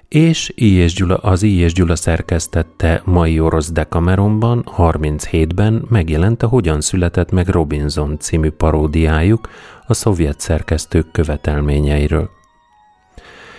és 0.09 0.53
I. 0.55 0.75
és 0.75 0.95
Gyula, 0.95 1.17
az 1.17 1.43
I. 1.43 1.57
és 1.57 1.73
Gyula 1.73 1.97
szerkesztette 1.97 3.03
mai 3.05 3.41
orosz 3.41 3.73
Decameronban 3.73 4.65
37-ben 4.77 5.85
megjelent 5.88 6.43
a 6.43 6.47
Hogyan 6.47 6.81
született 6.81 7.31
meg 7.31 7.49
Robinson 7.49 8.19
című 8.19 8.50
paródiájuk 8.50 9.49
a 9.87 9.95
szovjet 9.95 10.41
szerkesztők 10.41 11.11
követelményeiről. 11.11 12.31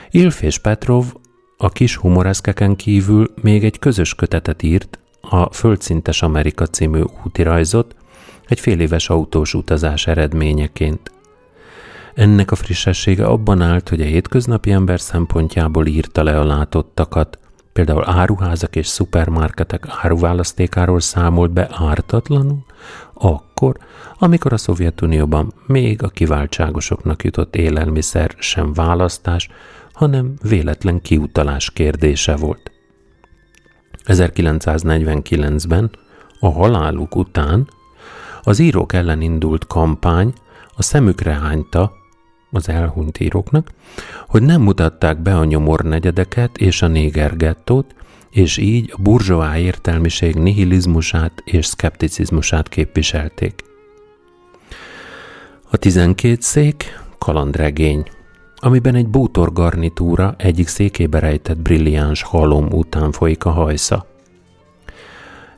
Ilf 0.09 0.41
és 0.41 0.57
Petrov 0.57 1.05
a 1.57 1.69
kis 1.69 1.95
humoreszkeken 1.95 2.75
kívül 2.75 3.33
még 3.41 3.63
egy 3.63 3.79
közös 3.79 4.15
kötetet 4.15 4.63
írt, 4.63 4.99
a 5.21 5.53
Földszintes 5.53 6.21
Amerika 6.21 6.65
című 6.65 7.01
útirajzot, 7.25 7.95
egy 8.47 8.59
fél 8.59 8.79
éves 8.79 9.09
autós 9.09 9.53
utazás 9.53 10.07
eredményeként– 10.07 11.11
ennek 12.15 12.51
a 12.51 12.55
frissessége 12.55 13.25
abban 13.25 13.61
állt, 13.61 13.89
hogy 13.89 14.01
a 14.01 14.05
hétköznapi 14.05 14.71
ember 14.71 14.99
szempontjából 14.99 15.85
írta 15.85 16.23
le 16.23 16.39
a 16.39 16.45
látottakat, 16.45 17.39
például 17.73 18.03
áruházak 18.05 18.75
és 18.75 18.87
szupermarketek 18.87 19.85
áruválasztékáról 20.01 20.99
számolt 20.99 21.51
be 21.51 21.69
ártatlanul, 21.71 22.65
akkor, 23.13 23.77
amikor 24.17 24.53
a 24.53 24.57
Szovjetunióban 24.57 25.53
még 25.65 26.03
a 26.03 26.07
kiváltságosoknak 26.07 27.23
jutott 27.23 27.55
élelmiszer 27.55 28.35
sem 28.37 28.73
választás, 28.73 29.49
hanem 29.93 30.33
véletlen 30.41 31.01
kiutalás 31.01 31.71
kérdése 31.71 32.35
volt. 32.35 32.71
1949-ben, 34.05 35.89
a 36.39 36.49
haláluk 36.49 37.15
után, 37.15 37.67
az 38.41 38.59
írók 38.59 38.93
ellen 38.93 39.21
indult 39.21 39.67
kampány 39.67 40.33
a 40.75 40.81
szemükre 40.81 41.33
hányta 41.33 41.91
az 42.51 42.69
elhunyt 42.69 43.19
íróknak, 43.19 43.71
hogy 44.27 44.41
nem 44.41 44.61
mutatták 44.61 45.21
be 45.21 45.37
a 45.37 45.45
nyomornegyedeket 45.45 46.57
és 46.57 46.81
a 46.81 46.87
négergettót, 46.87 47.95
és 48.29 48.57
így 48.57 48.93
a 48.95 49.01
burzsóá 49.01 49.57
értelmiség 49.57 50.35
nihilizmusát 50.35 51.41
és 51.45 51.65
szkepticizmusát 51.65 52.69
képviselték. 52.69 53.63
A 55.71 55.77
tizenkét 55.77 56.41
szék 56.41 56.99
kalandregény, 57.17 58.03
amiben 58.55 58.95
egy 58.95 59.07
bútor 59.07 59.53
garnitúra 59.53 60.33
egyik 60.37 60.67
székébe 60.67 61.19
rejtett 61.19 61.57
brilliáns 61.57 62.21
halom 62.21 62.67
után 62.71 63.11
folyik 63.11 63.45
a 63.45 63.49
hajsza. 63.49 64.05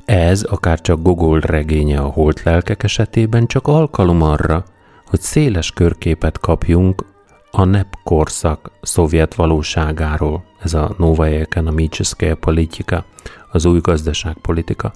Ez, 0.05 0.43
akár 0.43 0.81
csak 0.81 1.01
Gogol 1.01 1.39
regénye 1.39 1.99
a 1.99 2.07
holt 2.07 2.43
lelkek 2.43 2.83
esetében 2.83 3.47
csak 3.47 3.67
alkalom 3.67 4.21
arra, 4.21 4.65
hogy 5.11 5.21
széles 5.21 5.71
körképet 5.71 6.39
kapjunk 6.39 7.05
a 7.51 7.63
NEP 7.63 7.95
korszak 8.03 8.71
szovjet 8.81 9.35
valóságáról, 9.35 10.43
ez 10.61 10.73
a 10.73 10.95
Nova 10.97 11.27
Economicseskaya 11.27 12.35
Politika, 12.35 13.05
az 13.51 13.65
új 13.65 13.79
gazdaságpolitika, 13.79 14.93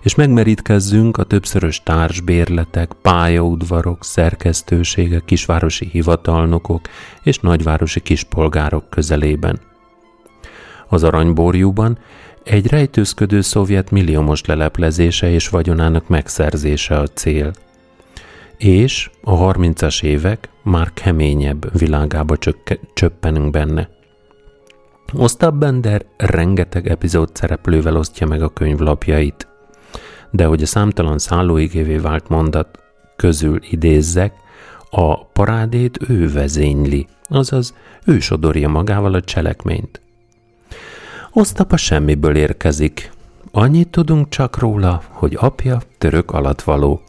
és 0.00 0.14
megmerítkezzünk 0.14 1.16
a 1.16 1.24
többszörös 1.24 1.82
társbérletek, 1.82 2.92
pályaudvarok, 3.02 4.04
szerkesztőségek, 4.04 5.24
kisvárosi 5.24 5.88
hivatalnokok 5.92 6.80
és 7.22 7.38
nagyvárosi 7.38 8.00
kispolgárok 8.00 8.90
közelében. 8.90 9.60
Az 10.88 11.04
aranyborjúban 11.04 11.98
egy 12.44 12.66
rejtőzködő 12.66 13.40
szovjet 13.40 13.90
milliómos 13.90 14.44
leleplezése 14.44 15.30
és 15.30 15.48
vagyonának 15.48 16.08
megszerzése 16.08 16.98
a 16.98 17.06
cél. 17.06 17.52
És 18.62 19.10
a 19.22 19.52
30-as 19.52 20.02
évek 20.02 20.48
már 20.62 20.92
keményebb 20.92 21.78
világába 21.78 22.36
csökke, 22.36 22.78
csöppenünk 22.94 23.50
benne. 23.50 23.88
Ostap 25.12 25.54
Bender 25.54 26.04
rengeteg 26.16 26.88
epizód 26.88 27.36
szereplővel 27.36 27.96
osztja 27.96 28.26
meg 28.26 28.42
a 28.42 28.48
könyvlapjait. 28.48 29.48
De 30.30 30.44
hogy 30.44 30.62
a 30.62 30.66
számtalan 30.66 31.18
szállóigévé 31.18 31.96
vált 31.96 32.28
mondat 32.28 32.78
közül 33.16 33.58
idézzek, 33.70 34.34
a 34.90 35.24
parádét 35.24 35.98
ő 36.08 36.32
vezényli, 36.32 37.06
azaz 37.28 37.74
ő 38.04 38.20
sodorja 38.20 38.68
magával 38.68 39.14
a 39.14 39.20
cselekményt. 39.20 40.00
Osztapa 41.32 41.76
semmiből 41.76 42.36
érkezik. 42.36 43.12
Annyit 43.50 43.88
tudunk 43.88 44.28
csak 44.28 44.58
róla, 44.58 45.02
hogy 45.08 45.36
apja 45.40 45.80
török 45.98 46.30
alatvaló. 46.30 47.02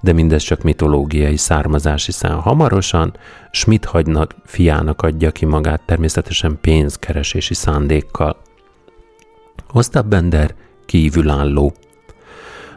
De 0.00 0.12
mindez 0.12 0.42
csak 0.42 0.62
mitológiai 0.62 1.36
származás, 1.36 2.04
hiszen 2.04 2.34
hamarosan 2.34 3.16
Schmidt 3.50 3.84
hagynak 3.84 4.34
fiának 4.44 5.02
adja 5.02 5.30
ki 5.30 5.44
magát 5.44 5.82
természetesen 5.86 6.58
pénzkeresési 6.60 7.54
szándékkal. 7.54 8.36
Ostap 9.72 10.06
Bender 10.06 10.54
kívülálló. 10.86 11.72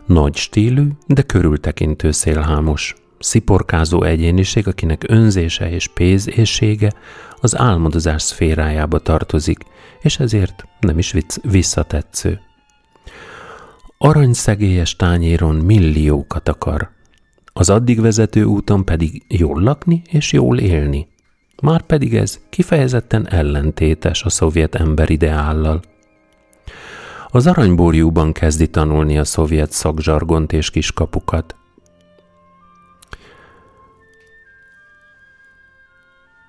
Nagy 0.05 0.35
stílű, 0.35 0.87
de 1.07 1.21
körültekintő 1.21 2.11
szélhámos. 2.11 2.95
Sziporkázó 3.19 4.03
egyéniség, 4.03 4.67
akinek 4.67 5.03
önzése 5.07 5.69
és 5.69 5.87
pénzészsége 5.87 6.93
az 7.41 7.57
álmodozás 7.57 8.21
szférájába 8.21 8.99
tartozik, 8.99 9.59
és 10.01 10.19
ezért 10.19 10.67
nem 10.79 10.97
is 10.97 11.15
visszatetsző. 11.41 12.46
Aranyszegélyes 13.99 14.95
tányéron 14.95 15.55
milliókat 15.55 16.49
akar, 16.49 16.89
az 17.53 17.69
addig 17.69 18.01
vezető 18.01 18.43
úton 18.43 18.85
pedig 18.85 19.23
jól 19.27 19.61
lakni 19.61 20.01
és 20.09 20.31
jól 20.31 20.59
élni. 20.59 21.07
Már 21.61 21.81
pedig 21.81 22.15
ez 22.15 22.39
kifejezetten 22.49 23.27
ellentétes 23.27 24.23
a 24.23 24.29
szovjet 24.29 24.75
emberideállal. 24.75 25.81
Az 27.27 27.47
aranyborjúban 27.47 28.31
kezdi 28.31 28.69
tanulni 28.69 29.17
a 29.17 29.23
szovjet 29.23 29.71
szakzsargont 29.71 30.53
és 30.53 30.69
kiskapukat. 30.69 31.55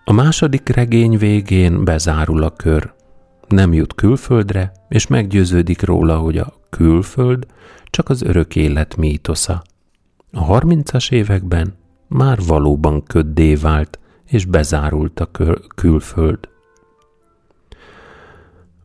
A 0.05 0.13
második 0.13 0.69
regény 0.69 1.19
végén 1.19 1.85
bezárul 1.85 2.43
a 2.43 2.51
kör. 2.51 2.97
Nem 3.49 3.73
jut 3.73 3.95
külföldre, 3.95 4.73
és 4.89 5.07
meggyőződik 5.07 5.83
róla, 5.83 6.19
hogy 6.19 6.39
a 6.39 6.55
külföld 6.71 7.47
csak 7.85 8.09
az 8.09 8.23
örök 8.23 8.57
élet 8.57 8.97
mítosza. 8.97 9.63
A 10.33 10.41
harmincas 10.43 11.11
években 11.11 11.75
már 12.09 12.39
valóban 12.47 13.03
köddé 13.03 13.55
vált, 13.55 13.99
és 14.25 14.45
bezárult 14.45 15.21
a 15.21 15.31
külföld. 15.75 16.39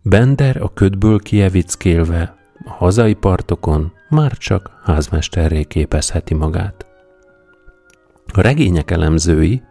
Bender 0.01 0.61
a 0.61 0.73
ködből 0.73 1.19
kievickélve, 1.19 2.37
a 2.65 2.69
hazai 2.69 3.13
partokon 3.13 3.91
már 4.09 4.37
csak 4.37 4.79
házmesterré 4.83 5.63
képezheti 5.63 6.33
magát. 6.33 6.85
A 8.33 8.41
regények 8.41 8.91
elemzői, 8.91 9.61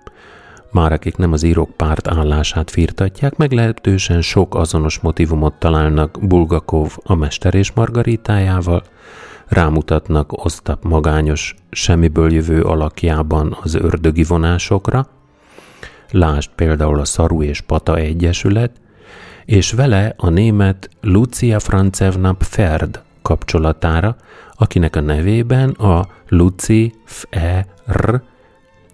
már 0.73 0.93
akik 0.93 1.17
nem 1.17 1.33
az 1.33 1.43
írók 1.43 1.71
párt 1.77 2.09
állását 2.09 2.71
firtatják, 2.71 3.37
meglehetősen 3.37 4.21
sok 4.21 4.55
azonos 4.55 4.99
motivumot 4.99 5.55
találnak 5.55 6.19
Bulgakov 6.23 6.97
a 7.03 7.15
Mester 7.15 7.55
és 7.55 7.73
Margaritájával, 7.73 8.83
rámutatnak 9.47 10.45
Osztap 10.45 10.85
magányos, 10.85 11.55
semmiből 11.71 12.33
jövő 12.33 12.63
alakjában 12.63 13.57
az 13.63 13.75
ördögi 13.75 14.25
vonásokra, 14.25 15.07
lásd 16.11 16.51
például 16.55 16.99
a 16.99 17.05
Szaru 17.05 17.43
és 17.43 17.61
Pata 17.61 17.97
Egyesület, 17.97 18.73
és 19.45 19.73
vele 19.73 20.15
a 20.17 20.29
német 20.29 20.89
Lucia 21.01 21.61
Francevna 21.61 22.33
Pferd 22.33 23.03
kapcsolatára, 23.23 24.17
akinek 24.53 24.97
a 24.97 25.01
nevében 25.01 25.71
a 25.71 26.07
Luci 26.29 26.95
F.E.R. 27.05 28.23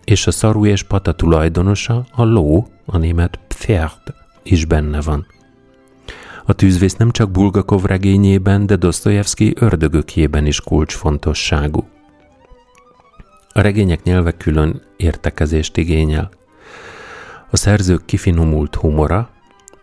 és 0.08 0.26
a 0.26 0.30
Szaru 0.30 0.66
és 0.66 0.82
Pata 0.82 1.12
tulajdonosa, 1.12 2.06
a 2.12 2.24
ló, 2.24 2.66
a 2.86 2.98
német 2.98 3.38
Pferd 3.48 4.14
is 4.42 4.64
benne 4.64 5.00
van. 5.00 5.26
A 6.44 6.52
tűzvész 6.52 6.94
nem 6.94 7.10
csak 7.10 7.30
Bulgakov 7.30 7.84
regényében, 7.84 8.66
de 8.66 8.76
Dostoyevsky 8.76 9.52
ördögökjében 9.56 10.46
is 10.46 10.60
kulcsfontosságú. 10.60 11.88
A 13.48 13.60
regények 13.60 14.02
nyelve 14.02 14.32
külön 14.32 14.82
értekezést 14.96 15.76
igényel. 15.76 16.30
A 17.50 17.56
szerzők 17.56 18.04
kifinomult 18.04 18.74
humora, 18.74 19.30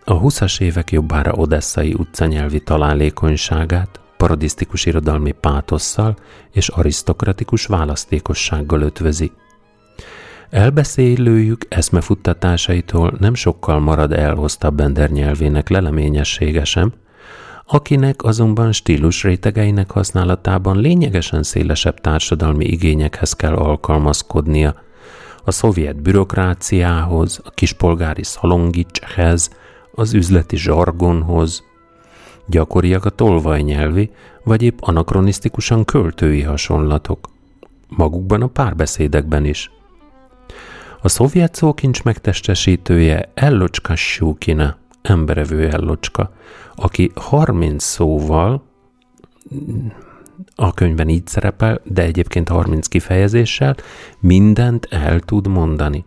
a 0.03 0.19
20-as 0.19 0.61
évek 0.61 0.91
jobbára 0.91 1.31
odesszai 1.31 1.93
utcanyelvi 1.93 2.59
találékonyságát, 2.59 3.99
parodisztikus 4.17 4.85
irodalmi 4.85 5.31
pátosszal 5.31 6.15
és 6.51 6.67
arisztokratikus 6.67 7.65
választékossággal 7.65 8.81
ötvözi. 8.81 9.31
Elbeszélőjük 10.49 11.65
eszmefuttatásaitól 11.69 13.13
nem 13.19 13.33
sokkal 13.33 13.79
marad 13.79 14.11
el 14.11 14.49
Bender 14.73 15.09
nyelvének 15.09 15.69
leleményessége 15.69 16.63
sem, 16.63 16.93
akinek 17.67 18.23
azonban 18.23 18.71
stílus 18.71 19.23
rétegeinek 19.23 19.91
használatában 19.91 20.77
lényegesen 20.77 21.43
szélesebb 21.43 22.01
társadalmi 22.01 22.65
igényekhez 22.65 23.33
kell 23.33 23.53
alkalmazkodnia, 23.53 24.75
a 25.43 25.51
szovjet 25.51 26.01
bürokráciához, 26.01 27.41
a 27.43 27.49
kispolgári 27.49 28.23
szalongicshez, 28.23 29.49
az 29.91 30.13
üzleti 30.13 30.57
zsargonhoz, 30.57 31.63
gyakoriak 32.45 33.05
a 33.05 33.09
tolvajnyelvi, 33.09 34.11
vagy 34.43 34.61
épp 34.61 34.77
anakronisztikusan 34.81 35.85
költői 35.85 36.41
hasonlatok, 36.41 37.29
magukban 37.87 38.41
a 38.41 38.47
párbeszédekben 38.47 39.45
is. 39.45 39.71
A 41.05 41.09
szovjet 41.09 41.55
szókincs 41.55 42.03
megtestesítője 42.03 43.31
Ellocska 43.33 43.95
Sjúkina, 43.95 44.77
emberevő 45.01 45.69
Ellocska, 45.69 46.33
aki 46.75 47.11
30 47.15 47.83
szóval, 47.83 48.63
a 50.55 50.73
könyvben 50.73 51.09
így 51.09 51.27
szerepel, 51.27 51.81
de 51.83 52.01
egyébként 52.01 52.49
30 52.49 52.87
kifejezéssel 52.87 53.75
mindent 54.19 54.87
el 54.89 55.19
tud 55.19 55.47
mondani. 55.47 56.05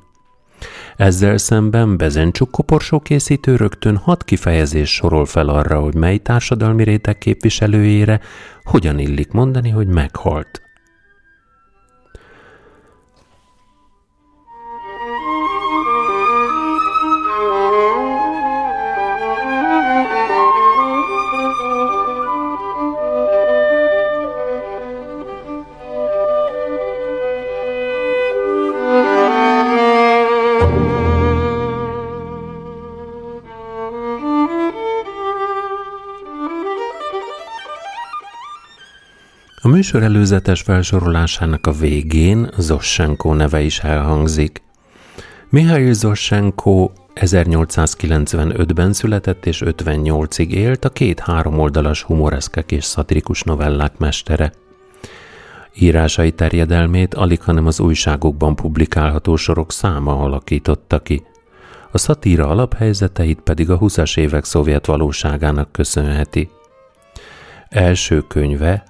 Ezzel 0.96 1.38
szemben 1.38 1.96
Bezencsuk 1.96 2.50
koporsó 2.50 3.00
készítő 3.00 3.56
rögtön 3.56 3.96
hat 3.96 4.24
kifejezés 4.24 4.90
sorol 4.90 5.26
fel 5.26 5.48
arra, 5.48 5.80
hogy 5.80 5.94
mely 5.94 6.18
társadalmi 6.18 6.84
réteg 6.84 7.18
képviselőjére 7.18 8.20
hogyan 8.62 8.98
illik 8.98 9.32
mondani, 9.32 9.70
hogy 9.70 9.87
meghalt. 9.87 10.67
A 39.62 39.68
műsor 39.68 40.02
előzetes 40.02 40.60
felsorolásának 40.60 41.66
a 41.66 41.72
végén 41.72 42.50
Zossenko 42.56 43.34
neve 43.34 43.60
is 43.60 43.78
elhangzik. 43.78 44.62
Mihály 45.48 45.92
Zossenko 45.92 46.90
1895-ben 47.14 48.92
született 48.92 49.46
és 49.46 49.62
58-ig 49.64 50.48
élt 50.48 50.84
a 50.84 50.88
két 50.88 51.20
háromoldalas 51.20 52.02
humoreszkek 52.02 52.72
és 52.72 52.84
szatirikus 52.84 53.42
novellák 53.42 53.98
mestere. 53.98 54.52
Írásai 55.80 56.32
terjedelmét 56.32 57.14
alig, 57.14 57.42
hanem 57.42 57.66
az 57.66 57.80
újságokban 57.80 58.56
publikálható 58.56 59.36
sorok 59.36 59.72
száma 59.72 60.22
alakította 60.22 61.02
ki. 61.02 61.22
A 61.90 61.98
szatíra 61.98 62.48
alaphelyzeteit 62.48 63.40
pedig 63.40 63.70
a 63.70 63.78
20-as 63.78 64.18
évek 64.18 64.44
szovjet 64.44 64.86
valóságának 64.86 65.72
köszönheti. 65.72 66.50
Első 67.68 68.20
könyve, 68.20 68.84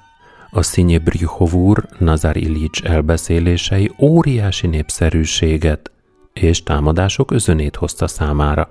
a 0.50 0.62
Szinye 0.62 0.98
Brihovúr 0.98 1.84
Nazar 1.98 2.36
Illich 2.36 2.90
elbeszélései 2.90 3.90
óriási 4.00 4.66
népszerűséget 4.66 5.90
és 6.32 6.62
támadások 6.62 7.30
özönét 7.30 7.76
hozta 7.76 8.06
számára. 8.06 8.70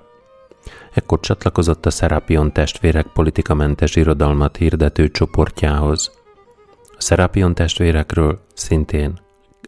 Ekkor 0.93 1.19
csatlakozott 1.19 1.85
a 1.85 1.89
Szerapion 1.89 2.53
testvérek 2.53 3.05
politikamentes 3.13 3.95
irodalmat 3.95 4.57
hirdető 4.57 5.09
csoportjához. 5.09 6.16
A 6.97 7.01
Szerapion 7.01 7.55
testvérekről 7.55 8.39
szintén 8.53 9.19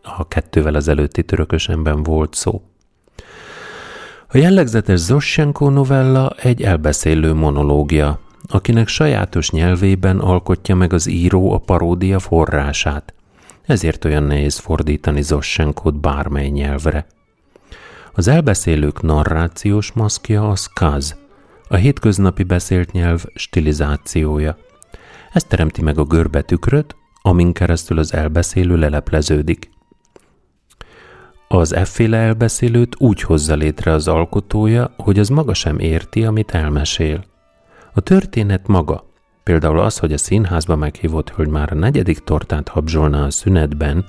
a 0.04 0.28
kettővel 0.28 0.76
ezelőtti 0.76 1.24
törökösenben 1.24 2.04
volt 2.04 2.34
szó. 2.34 2.62
A 4.28 4.38
jellegzetes 4.38 5.00
Zossenko 5.00 5.70
novella 5.70 6.30
egy 6.30 6.62
elbeszélő 6.62 7.34
monológia, 7.34 8.20
akinek 8.48 8.88
sajátos 8.88 9.52
nyelvében 9.52 10.20
alkotja 10.20 10.76
meg 10.76 10.94
az 10.94 11.08
író 11.08 11.52
a 11.54 11.58
paródia 11.58 12.20
forrását. 12.20 13.14
Ezért 13.66 14.06
olyan 14.06 14.24
nehéz 14.24 14.58
fordítani 14.58 15.22
Zossenkót 15.22 16.00
bármely 16.00 16.48
nyelvre. 16.48 17.06
Az 18.14 18.28
elbeszélők 18.28 19.02
narrációs 19.02 19.92
maszkja 19.92 20.50
a 20.50 20.56
skaz, 20.56 21.18
a 21.68 21.76
hétköznapi 21.76 22.44
beszélt 22.44 22.92
nyelv 22.92 23.26
stilizációja. 23.36 24.58
Ez 25.32 25.44
teremti 25.44 25.82
meg 25.82 25.98
a 25.98 26.04
görbetükröt, 26.04 26.96
amin 27.22 27.54
keresztül 27.54 28.00
az 28.00 28.14
elbeszélő 28.14 28.78
lelepleződik. 28.78 29.70
Az 31.48 31.74
efféle 31.74 32.18
elbeszélőt 32.18 32.96
úgy 33.00 33.22
hozza 33.22 33.56
létre 33.56 33.92
az 33.92 34.08
alkotója, 34.08 34.94
hogy 34.98 35.20
az 35.20 35.30
maga 35.30 35.54
sem 35.54 35.80
érti, 35.80 36.26
amit 36.26 36.52
elmesél. 36.52 37.24
A 37.94 38.02
történet 38.02 38.68
maga, 38.68 39.04
például 39.44 39.80
az, 39.80 39.98
hogy 39.98 40.14
a 40.14 40.18
színházba 40.18 40.76
meghívott 40.76 41.30
hölgy 41.30 41.50
már 41.50 41.72
a 41.72 41.76
negyedik 41.76 42.20
tortát 42.20 42.68
habzsolna 42.68 43.24
a 43.24 43.32
szünetben, 43.32 44.06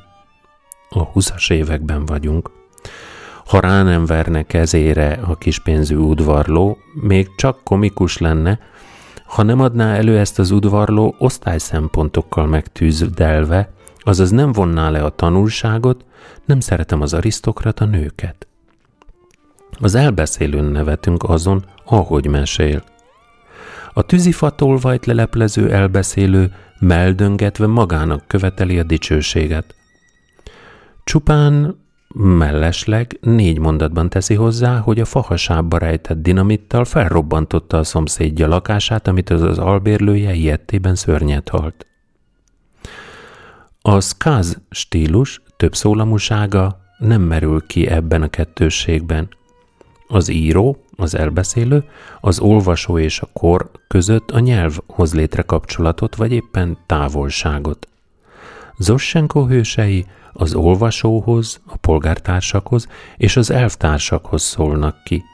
a 0.89 1.03
20 1.03 1.33
években 1.49 2.05
vagyunk, 2.05 2.51
ha 3.51 3.61
rá 3.61 3.83
nem 3.83 4.07
verne 4.07 4.43
kezére 4.43 5.13
a 5.13 5.35
kispénzű 5.37 5.97
udvarló, 5.97 6.79
még 6.95 7.35
csak 7.37 7.65
komikus 7.65 8.19
lenne, 8.19 8.59
ha 9.31 9.43
nem 9.43 9.61
adná 9.61 9.95
elő 9.95 10.19
ezt 10.19 10.39
az 10.39 10.51
udvarló 10.51 11.15
osztályszempontokkal 11.19 12.47
megtűzdelve, 12.47 13.71
azaz 13.99 14.31
nem 14.31 14.53
vonná 14.53 14.91
le 14.91 15.05
a 15.05 15.11
tanulságot, 15.11 16.05
nem 16.45 16.61
szeretem 16.61 17.01
az 17.01 17.15
arisztokrata 17.15 17.85
nőket. 17.85 18.47
Az 19.81 19.95
elbeszélőn 19.95 20.65
nevetünk 20.65 21.23
azon, 21.23 21.65
ahogy 21.85 22.27
mesél. 22.27 22.85
A 23.93 24.03
tűzifatolvajt 24.03 25.07
leleplező 25.07 25.73
elbeszélő 25.73 26.53
meldöngetve 26.79 27.67
magának 27.67 28.27
követeli 28.27 28.79
a 28.79 28.83
dicsőséget. 28.83 29.75
Csupán 31.05 31.81
Mellesleg 32.15 33.19
négy 33.21 33.59
mondatban 33.59 34.09
teszi 34.09 34.35
hozzá, 34.35 34.79
hogy 34.79 35.01
a 35.01 35.05
fahasába 35.05 35.79
rejtett 35.79 36.23
dinamittal 36.23 36.85
felrobbantotta 36.85 37.79
a 37.79 37.85
szomszédja 37.85 38.49
lakását, 38.49 39.09
amit 39.09 39.31
az 39.31 39.43
az 39.43 39.59
albérlője 39.59 40.33
ilyettében 40.33 40.95
szörnyet 40.95 41.49
halt. 41.49 41.87
A 43.83 44.01
skáz 44.01 44.61
stílus 44.71 45.43
több 45.57 45.75
szólamusága 45.75 46.81
nem 46.99 47.23
merül 47.23 47.67
ki 47.67 47.87
ebben 47.87 48.23
a 48.23 48.29
kettősségben. 48.29 49.29
Az 50.09 50.29
író, 50.29 50.85
az 50.97 51.15
elbeszélő, 51.15 51.85
az 52.21 52.39
olvasó 52.39 52.99
és 52.99 53.21
a 53.21 53.29
kor 53.33 53.71
között 53.89 54.31
a 54.31 54.39
nyelv 54.39 54.79
hoz 54.87 55.15
létre 55.15 55.43
kapcsolatot, 55.43 56.17
vagy 56.17 56.33
éppen 56.33 56.79
távolságot. 56.87 57.89
Zossenko 58.79 59.47
hősei 59.47 60.07
az 60.41 60.55
olvasóhoz, 60.55 61.61
a 61.67 61.77
polgártársakhoz 61.77 62.89
és 63.17 63.37
az 63.37 63.51
elvtársakhoz 63.51 64.43
szólnak 64.43 65.05
ki. 65.05 65.25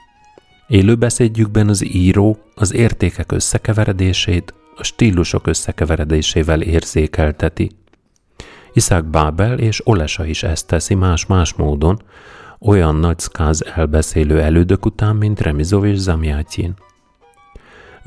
Élőbeszédjükben 0.69 1.69
az 1.69 1.85
író 1.85 2.38
az 2.55 2.75
értékek 2.75 3.33
összekeveredését 3.33 4.55
a 4.77 4.85
stílusok 4.85 5.47
összekeveredésével 5.47 6.61
érzékelteti. 6.61 7.71
Iszák 8.73 9.05
Bábel 9.05 9.59
és 9.59 9.87
Olesa 9.87 10.25
is 10.27 10.42
ezt 10.42 10.66
teszi 10.66 10.95
más-más 10.95 11.55
módon, 11.55 12.03
olyan 12.61 12.97
nagy 12.97 13.19
szkáz 13.19 13.64
elbeszélő 13.75 14.40
elődök 14.40 14.87
után, 14.87 15.16
mint 15.16 15.40
Remizov 15.40 15.85
és 15.85 15.97
Zamjátyin. 15.99 16.75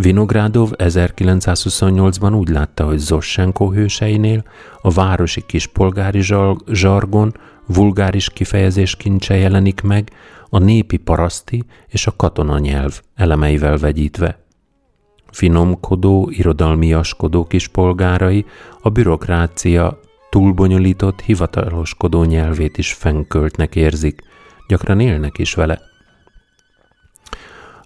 Vinográdov 0.01 0.71
1928-ban 0.77 2.37
úgy 2.37 2.49
látta, 2.49 2.85
hogy 2.85 2.97
Zossenko 2.97 3.71
hőseinél 3.71 4.43
a 4.81 4.89
városi 4.89 5.43
kispolgári 5.45 6.21
zsargon 6.67 7.33
vulgáris 7.65 8.29
kifejezés 8.29 8.95
kincse 8.95 9.35
jelenik 9.35 9.81
meg, 9.81 10.11
a 10.49 10.59
népi 10.59 10.97
paraszti 10.97 11.63
és 11.87 12.07
a 12.07 12.15
katona 12.15 12.59
nyelv 12.59 13.01
elemeivel 13.15 13.77
vegyítve. 13.77 14.43
Finomkodó, 15.31 16.29
irodalmiaskodó 16.31 17.45
kispolgárai 17.45 18.45
a 18.81 18.89
bürokrácia 18.89 19.99
túlbonyolított, 20.29 21.21
hivataloskodó 21.21 22.23
nyelvét 22.23 22.77
is 22.77 22.93
fenköltnek 22.93 23.75
érzik, 23.75 24.21
gyakran 24.67 24.99
élnek 24.99 25.37
is 25.37 25.53
vele. 25.53 25.88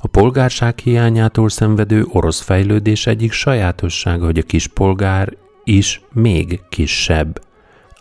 A 0.04 0.08
polgárság 0.08 0.80
hiányától 0.80 1.50
szenvedő 1.50 2.06
orosz 2.12 2.42
fejlődés 2.42 3.08
egyik 3.08 3.32
sajátossága, 3.32 4.26
hogy 4.26 4.38
a 4.38 4.44
kispolgár 4.44 5.38
is 5.64 6.02
még 6.14 6.62
kisebb, 6.70 7.42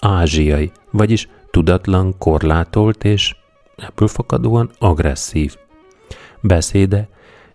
ázsiai, 0.01 0.73
vagyis 0.91 1.29
tudatlan, 1.51 2.19
korlátolt 2.19 3.05
és 3.05 3.37
ebből 3.77 4.09
fakadóan 4.09 4.71
agresszív. 4.79 5.57
Beszéde 6.41 7.09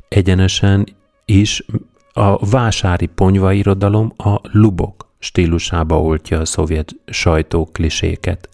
egyenesen 0.07 0.87
is 1.25 1.65
a 2.13 2.49
vásári 2.49 3.05
ponyvairodalom 3.05 4.13
a 4.17 4.39
lubok 4.51 5.07
stílusába 5.19 6.01
oltja 6.01 6.39
a 6.39 6.45
szovjet 6.45 6.95
sajtó 7.05 7.69
kliséket. 7.71 8.49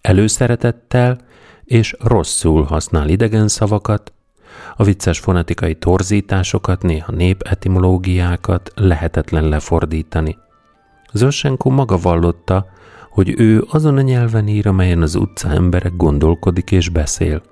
Előszeretettel 0.00 1.18
és 1.64 1.96
rosszul 1.98 2.62
használ 2.62 3.08
idegen 3.08 3.48
szavakat, 3.48 4.12
a 4.76 4.84
vicces 4.84 5.18
fonetikai 5.18 5.74
torzításokat, 5.74 6.82
néha 6.82 7.12
népetimológiákat 7.12 8.72
lehetetlen 8.74 9.48
lefordítani. 9.48 10.38
Zossenko 11.12 11.70
maga 11.70 11.98
vallotta, 11.98 12.66
hogy 13.10 13.34
ő 13.40 13.64
azon 13.70 13.96
a 13.96 14.00
nyelven 14.00 14.48
ír, 14.48 14.66
amelyen 14.66 15.02
az 15.02 15.14
utca 15.14 15.48
emberek 15.48 15.96
gondolkodik 15.96 16.70
és 16.70 16.88
beszél. 16.88 17.42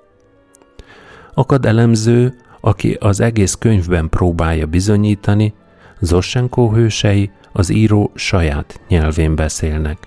Akad 1.33 1.65
elemző, 1.65 2.35
aki 2.61 2.97
az 2.99 3.19
egész 3.19 3.53
könyvben 3.53 4.09
próbálja 4.09 4.65
bizonyítani, 4.65 5.53
Zossenko 5.99 6.71
hősei 6.71 7.31
az 7.51 7.69
író 7.69 8.11
saját 8.15 8.81
nyelvén 8.87 9.35
beszélnek. 9.35 9.97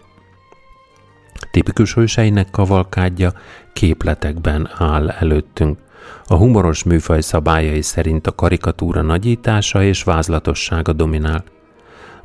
Tipikus 1.50 1.94
hőseinek 1.94 2.50
kavalkádja 2.50 3.32
képletekben 3.72 4.70
áll 4.78 5.08
előttünk– 5.08 5.78
a 6.26 6.34
humoros 6.34 6.82
műfaj 6.82 7.20
szabályai 7.20 7.82
szerint 7.82 8.26
a 8.26 8.34
karikatúra 8.34 9.02
nagyítása 9.02 9.82
és 9.82 10.02
vázlatossága 10.02 10.92
dominál. 10.92 11.44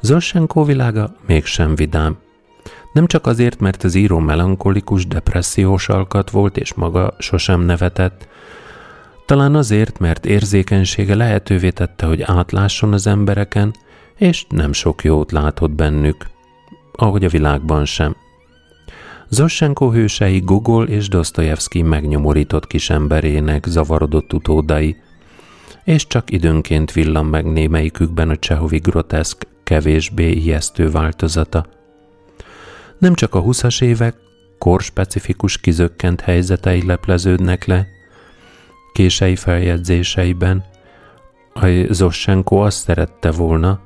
Zossenko 0.01 0.63
világa 0.63 1.15
mégsem 1.25 1.75
vidám. 1.75 2.17
Nem 2.93 3.05
csak 3.05 3.27
azért, 3.27 3.59
mert 3.59 3.83
az 3.83 3.95
író 3.95 4.19
melankolikus, 4.19 5.07
depressziós 5.07 5.89
alkat 5.89 6.29
volt, 6.29 6.57
és 6.57 6.73
maga 6.73 7.13
sosem 7.17 7.61
nevetett, 7.61 8.27
talán 9.25 9.55
azért, 9.55 9.99
mert 9.99 10.25
érzékenysége 10.25 11.15
lehetővé 11.15 11.69
tette, 11.69 12.05
hogy 12.05 12.21
átlásson 12.21 12.93
az 12.93 13.07
embereken, 13.07 13.73
és 14.15 14.45
nem 14.49 14.73
sok 14.73 15.03
jót 15.03 15.31
látott 15.31 15.71
bennük, 15.71 16.25
ahogy 16.91 17.25
a 17.25 17.29
világban 17.29 17.85
sem. 17.85 18.15
Zossenko 19.29 19.91
hősei 19.91 20.39
Gogol 20.39 20.87
és 20.87 21.07
Dostoyevsky 21.07 21.81
megnyomorított 21.81 22.67
kisemberének 22.67 23.65
zavarodott 23.65 24.33
utódai, 24.33 24.95
és 25.83 26.07
csak 26.07 26.31
időnként 26.31 26.91
villan 26.91 27.25
meg 27.25 27.45
némelyikükben 27.45 28.29
a 28.29 28.35
Csehovi 28.35 28.77
groteszk, 28.77 29.47
kevésbé 29.63 30.31
ijesztő 30.31 30.91
változata. 30.91 31.65
Nem 32.97 33.13
csak 33.13 33.35
a 33.35 33.43
20-as 33.43 33.81
évek 33.81 34.15
korspecifikus 34.57 35.57
kizökkent 35.57 36.21
helyzetei 36.21 36.85
lepleződnek 36.85 37.65
le, 37.65 37.87
kései 38.93 39.35
feljegyzéseiben, 39.35 40.63
a 41.53 41.85
Zossenko 41.89 42.55
azt 42.55 42.77
szerette 42.77 43.31
volna, 43.31 43.79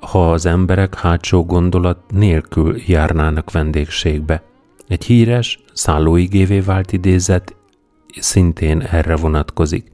ha 0.00 0.32
az 0.32 0.46
emberek 0.46 0.94
hátsó 0.94 1.44
gondolat 1.44 1.98
nélkül 2.10 2.76
járnának 2.86 3.50
vendégségbe. 3.50 4.42
Egy 4.88 5.04
híres, 5.04 5.58
szállóigévé 5.72 6.60
vált 6.60 6.92
idézet 6.92 7.54
szintén 8.20 8.80
erre 8.80 9.16
vonatkozik. 9.16 9.92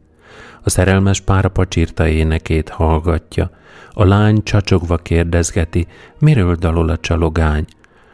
A 0.62 0.70
szerelmes 0.70 1.20
pára 1.20 1.52
csírta 1.68 2.08
énekét 2.08 2.68
hallgatja. 2.68 3.50
A 3.92 4.04
lány 4.04 4.42
csacsogva 4.42 4.96
kérdezgeti, 4.96 5.86
miről 6.18 6.54
dalol 6.54 6.88
a 6.88 6.96
csalogány. 6.96 7.64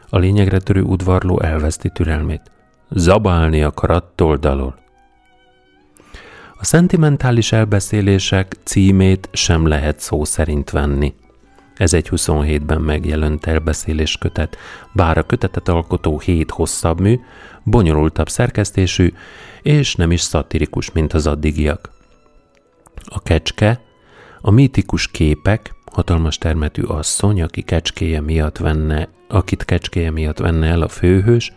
A 0.09 0.17
lényegre 0.17 0.59
törő 0.59 0.81
udvarló 0.81 1.41
elveszti 1.41 1.89
türelmét. 1.89 2.51
Zabálni 2.89 3.63
akar 3.63 3.91
attól 3.91 4.37
dalol. 4.37 4.79
A 6.59 6.65
szentimentális 6.65 7.51
elbeszélések 7.51 8.55
címét 8.63 9.29
sem 9.31 9.67
lehet 9.67 9.99
szó 9.99 10.23
szerint 10.23 10.69
venni. 10.69 11.13
Ez 11.77 11.93
egy 11.93 12.09
27-ben 12.11 12.81
megjelent 12.81 13.45
elbeszélés 13.45 14.17
kötet, 14.17 14.57
bár 14.93 15.17
a 15.17 15.23
kötetet 15.23 15.67
alkotó 15.67 16.19
hét 16.19 16.51
hosszabb 16.51 16.99
mű, 16.99 17.19
bonyolultabb 17.63 18.29
szerkesztésű, 18.29 19.13
és 19.61 19.95
nem 19.95 20.11
is 20.11 20.21
szatirikus, 20.21 20.91
mint 20.91 21.13
az 21.13 21.27
addigiak. 21.27 21.89
A 23.05 23.21
kecske, 23.21 23.81
a 24.41 24.51
mítikus 24.51 25.07
képek, 25.07 25.75
hatalmas 25.91 26.37
termetű 26.37 26.81
asszony, 26.81 27.41
aki 27.41 27.61
kecskéje 27.61 28.21
miatt 28.21 28.57
venne, 28.57 29.09
akit 29.27 29.65
kecskéje 29.65 30.11
miatt 30.11 30.37
venne 30.37 30.67
el 30.67 30.81
a 30.81 30.87
főhős, 30.87 31.53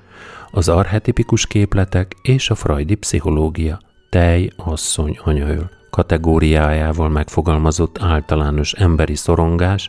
az 0.50 0.68
archetipikus 0.68 1.46
képletek 1.46 2.16
és 2.22 2.50
a 2.50 2.54
freudi 2.54 2.94
pszichológia, 2.94 3.80
tej, 4.10 4.50
asszony, 4.56 5.18
anyaöl 5.24 5.79
kategóriájával 5.90 7.08
megfogalmazott 7.08 7.98
általános 8.02 8.72
emberi 8.72 9.14
szorongás, 9.14 9.88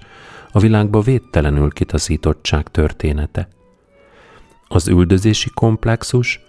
a 0.51 0.59
világba 0.59 1.01
védtelenül 1.01 1.71
kitaszítottság 1.71 2.67
története. 2.67 3.47
Az 4.67 4.87
üldözési 4.87 5.49
komplexus, 5.53 6.39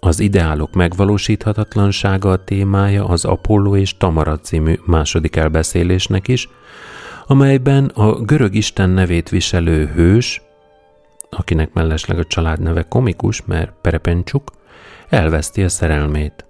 az 0.00 0.20
ideálok 0.20 0.72
megvalósíthatatlansága 0.72 2.30
a 2.30 2.44
témája 2.44 3.06
az 3.06 3.24
Apollo 3.24 3.76
és 3.76 3.96
Tamara 3.96 4.38
című 4.38 4.78
második 4.84 5.36
elbeszélésnek 5.36 6.28
is, 6.28 6.48
amelyben 7.26 7.84
a 7.84 8.12
görög 8.12 8.54
isten 8.54 8.90
nevét 8.90 9.28
viselő 9.28 9.86
hős, 9.86 10.42
akinek 11.30 11.72
mellesleg 11.72 12.18
a 12.18 12.24
család 12.24 12.60
neve 12.60 12.82
komikus, 12.82 13.42
mert 13.44 13.72
Perepencsuk, 13.80 14.50
elveszti 15.08 15.62
a 15.62 15.68
szerelmét. 15.68 16.44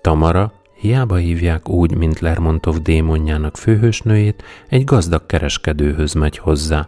Tamara 0.00 0.52
hiába 0.82 1.16
hívják 1.16 1.68
úgy, 1.68 1.94
mint 1.94 2.20
Lermontov 2.20 2.76
démonjának 2.76 3.56
főhősnőjét, 3.56 4.42
egy 4.68 4.84
gazdag 4.84 5.26
kereskedőhöz 5.26 6.12
megy 6.12 6.38
hozzá. 6.38 6.86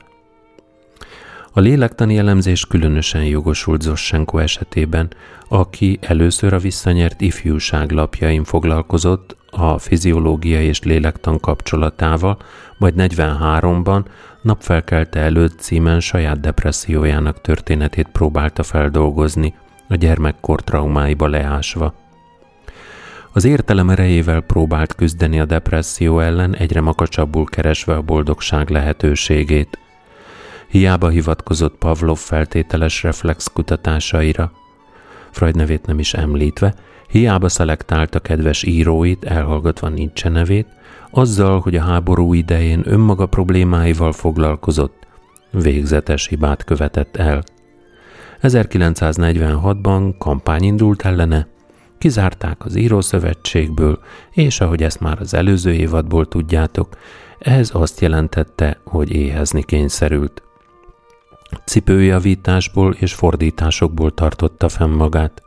A 1.53 1.61
lélektani 1.61 2.19
elemzés 2.19 2.67
különösen 2.67 3.25
jogosult 3.25 3.83
Zossenko 3.83 4.39
esetében, 4.39 5.11
aki 5.49 5.99
először 6.01 6.53
a 6.53 6.59
visszanyert 6.59 7.21
ifjúság 7.21 7.91
lapjain 7.91 8.45
foglalkozott 8.45 9.37
a 9.51 9.79
fiziológia 9.79 10.63
és 10.63 10.83
lélektan 10.83 11.41
kapcsolatával, 11.41 12.39
majd 12.79 12.95
43-ban 12.97 14.05
napfelkelte 14.43 15.21
előtt 15.21 15.59
címen 15.59 16.01
saját 16.01 16.41
depressziójának 16.41 17.41
történetét 17.41 18.09
próbálta 18.13 18.63
feldolgozni, 18.63 19.55
a 19.89 19.95
gyermekkor 19.95 20.63
traumáiba 20.63 21.27
leásva. 21.27 22.04
Az 23.37 23.45
értelem 23.45 23.91
erejével 23.91 24.41
próbált 24.41 24.95
küzdeni 24.95 25.41
a 25.41 25.45
depresszió 25.45 26.21
ellen, 26.21 26.55
egyre 26.55 26.81
makacsabbul 26.81 27.45
keresve 27.45 27.95
a 27.95 28.03
boldogság 28.03 28.71
lehetőségét. 28.71 29.79
Hiába 30.69 31.09
hivatkozott 31.09 31.77
Pavlov 31.79 32.19
feltételes 32.19 33.03
reflex 33.03 33.47
kutatásaira, 33.53 34.53
Freud 35.31 35.57
nevét 35.57 35.87
nem 35.87 35.99
is 35.99 36.15
említve, 36.15 36.75
hiába 37.09 37.49
szelektálta 37.49 38.21
kedves 38.21 38.63
íróit, 38.63 39.25
elhallgatva 39.25 39.89
Nietzsche 39.89 40.29
nevét, 40.29 40.67
azzal, 41.11 41.61
hogy 41.61 41.77
a 41.77 41.83
háború 41.83 42.35
idején 42.35 42.83
önmaga 42.85 43.27
problémáival 43.27 44.13
foglalkozott, 44.13 45.07
végzetes 45.51 46.27
hibát 46.27 46.65
követett 46.65 47.17
el. 47.17 47.43
1946-ban 48.43 50.15
kampány 50.19 50.63
indult 50.63 51.03
ellene, 51.03 51.47
kizárták 52.05 52.65
az 52.65 52.77
írószövetségből, 52.77 53.99
és 54.31 54.61
ahogy 54.61 54.83
ezt 54.83 55.01
már 55.01 55.21
az 55.21 55.35
előző 55.35 55.73
évadból 55.73 56.27
tudjátok, 56.27 56.97
ez 57.39 57.71
azt 57.73 58.01
jelentette, 58.01 58.81
hogy 58.85 59.11
éhezni 59.11 59.63
kényszerült. 59.63 60.43
Cipőjavításból 61.65 62.95
és 62.99 63.15
fordításokból 63.15 64.15
tartotta 64.15 64.69
fenn 64.69 64.91
magát. 64.91 65.43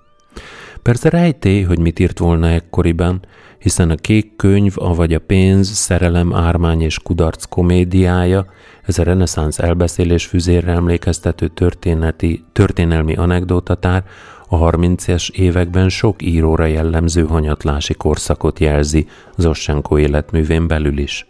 Persze 0.82 1.10
rejtély, 1.10 1.62
hogy 1.62 1.80
mit 1.80 2.00
írt 2.00 2.20
volna 2.20 2.48
ekkoriban, 2.48 3.20
hiszen 3.60 3.90
a 3.90 3.96
kék 3.96 4.36
könyv, 4.36 4.74
avagy 4.76 5.14
a 5.14 5.20
pénz, 5.20 5.68
szerelem, 5.70 6.36
ármány 6.36 6.82
és 6.82 7.00
kudarc 7.00 7.46
komédiája, 7.46 8.46
ez 8.84 9.00
a 9.00 9.04
reneszánsz 9.04 9.60
elbeszélés 9.60 10.26
füzérre 10.26 10.72
emlékeztető 10.72 11.48
történeti, 11.48 12.44
történelmi 12.52 13.16
anekdótatár 13.16 14.04
a 14.48 14.58
30-es 14.58 15.30
években 15.30 15.90
sok 15.90 16.22
íróra 16.22 16.66
jellemző 16.66 17.26
hanyatlási 17.26 17.94
korszakot 17.94 18.60
jelzi 18.60 19.08
Zossenko 19.36 19.98
életművén 19.98 20.68
belül 20.68 20.98
is. 20.98 21.28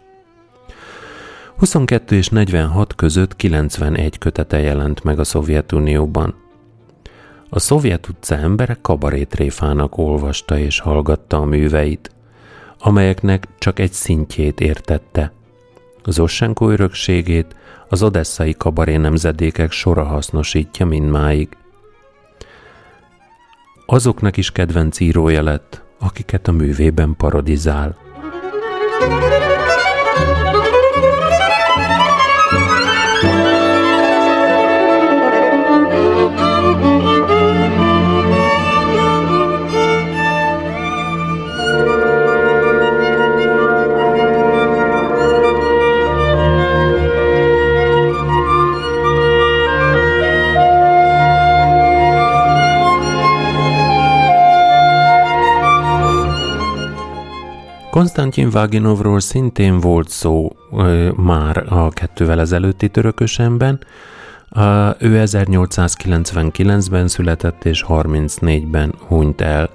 22 1.56 2.16
és 2.16 2.28
46 2.28 2.94
között 2.94 3.36
91 3.36 4.18
kötete 4.18 4.58
jelent 4.58 5.04
meg 5.04 5.18
a 5.18 5.24
Szovjetunióban. 5.24 6.34
A 7.48 7.58
szovjet 7.58 8.08
utca 8.08 8.36
emberek 8.36 8.80
kabarétréfának 8.80 9.98
olvasta 9.98 10.58
és 10.58 10.80
hallgatta 10.80 11.36
a 11.36 11.44
műveit, 11.44 12.10
amelyeknek 12.78 13.48
csak 13.58 13.78
egy 13.78 13.92
szintjét 13.92 14.60
értette. 14.60 15.32
Zossenko 16.06 16.70
örökségét 16.70 17.56
az 17.88 18.02
odesszai 18.02 18.54
kabaré 18.58 18.96
nemzedékek 18.96 19.72
sora 19.72 20.04
hasznosítja 20.04 20.86
mindmáig– 20.86 21.48
azoknak 23.90 24.36
is 24.36 24.50
kedvenc 24.50 25.00
írója 25.00 25.42
lett, 25.42 25.82
akiket 25.98 26.48
a 26.48 26.52
művében 26.52 27.16
parodizál. 27.16 27.96
Konstantin 57.98 58.50
Vaginovról 58.50 59.20
szintén 59.20 59.80
volt 59.80 60.08
szó 60.08 60.52
ö, 60.72 61.10
már 61.16 61.64
a 61.68 61.88
kettővel 61.88 62.40
ezelőtti 62.40 62.88
törökösemben. 62.88 63.78
A, 64.48 64.62
ő 64.98 65.22
1899-ben 65.24 67.08
született 67.08 67.64
és 67.64 67.84
34-ben 67.88 68.94
hunyt 69.06 69.40
el. 69.40 69.70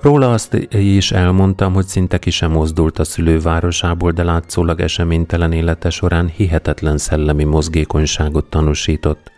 Róla 0.00 0.32
azt 0.32 0.54
is 0.70 1.12
elmondtam, 1.12 1.72
hogy 1.72 1.86
szinte 1.86 2.18
ki 2.18 2.30
sem 2.30 2.50
mozdult 2.50 2.98
a 2.98 3.04
szülővárosából, 3.04 4.10
de 4.12 4.22
látszólag 4.22 4.80
eseménytelen 4.80 5.52
élete 5.52 5.90
során 5.90 6.28
hihetetlen 6.28 6.98
szellemi 6.98 7.44
mozgékonyságot 7.44 8.44
tanúsított. 8.44 9.32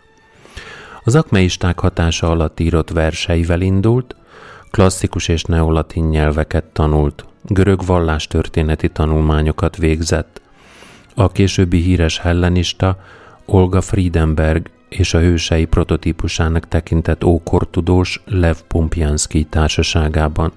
Az 1.03 1.15
akmeisták 1.15 1.79
hatása 1.79 2.29
alatt 2.29 2.59
írott 2.59 2.89
verseivel 2.89 3.61
indult, 3.61 4.15
klasszikus 4.71 5.27
és 5.27 5.43
neolatin 5.43 6.03
nyelveket 6.03 6.63
tanult, 6.63 7.28
görög 7.41 7.85
vallástörténeti 7.85 8.89
tanulmányokat 8.89 9.77
végzett. 9.77 10.41
A 11.15 11.31
későbbi 11.31 11.77
híres 11.77 12.19
hellenista 12.19 12.99
Olga 13.45 13.81
Friedenberg 13.81 14.69
és 14.89 15.13
a 15.13 15.19
hősei 15.19 15.65
prototípusának 15.65 16.67
tekintett 16.67 17.23
ókortudós 17.23 18.21
Lev 18.25 18.55
Pompjanszki 18.67 19.43
társaságában. 19.43 20.51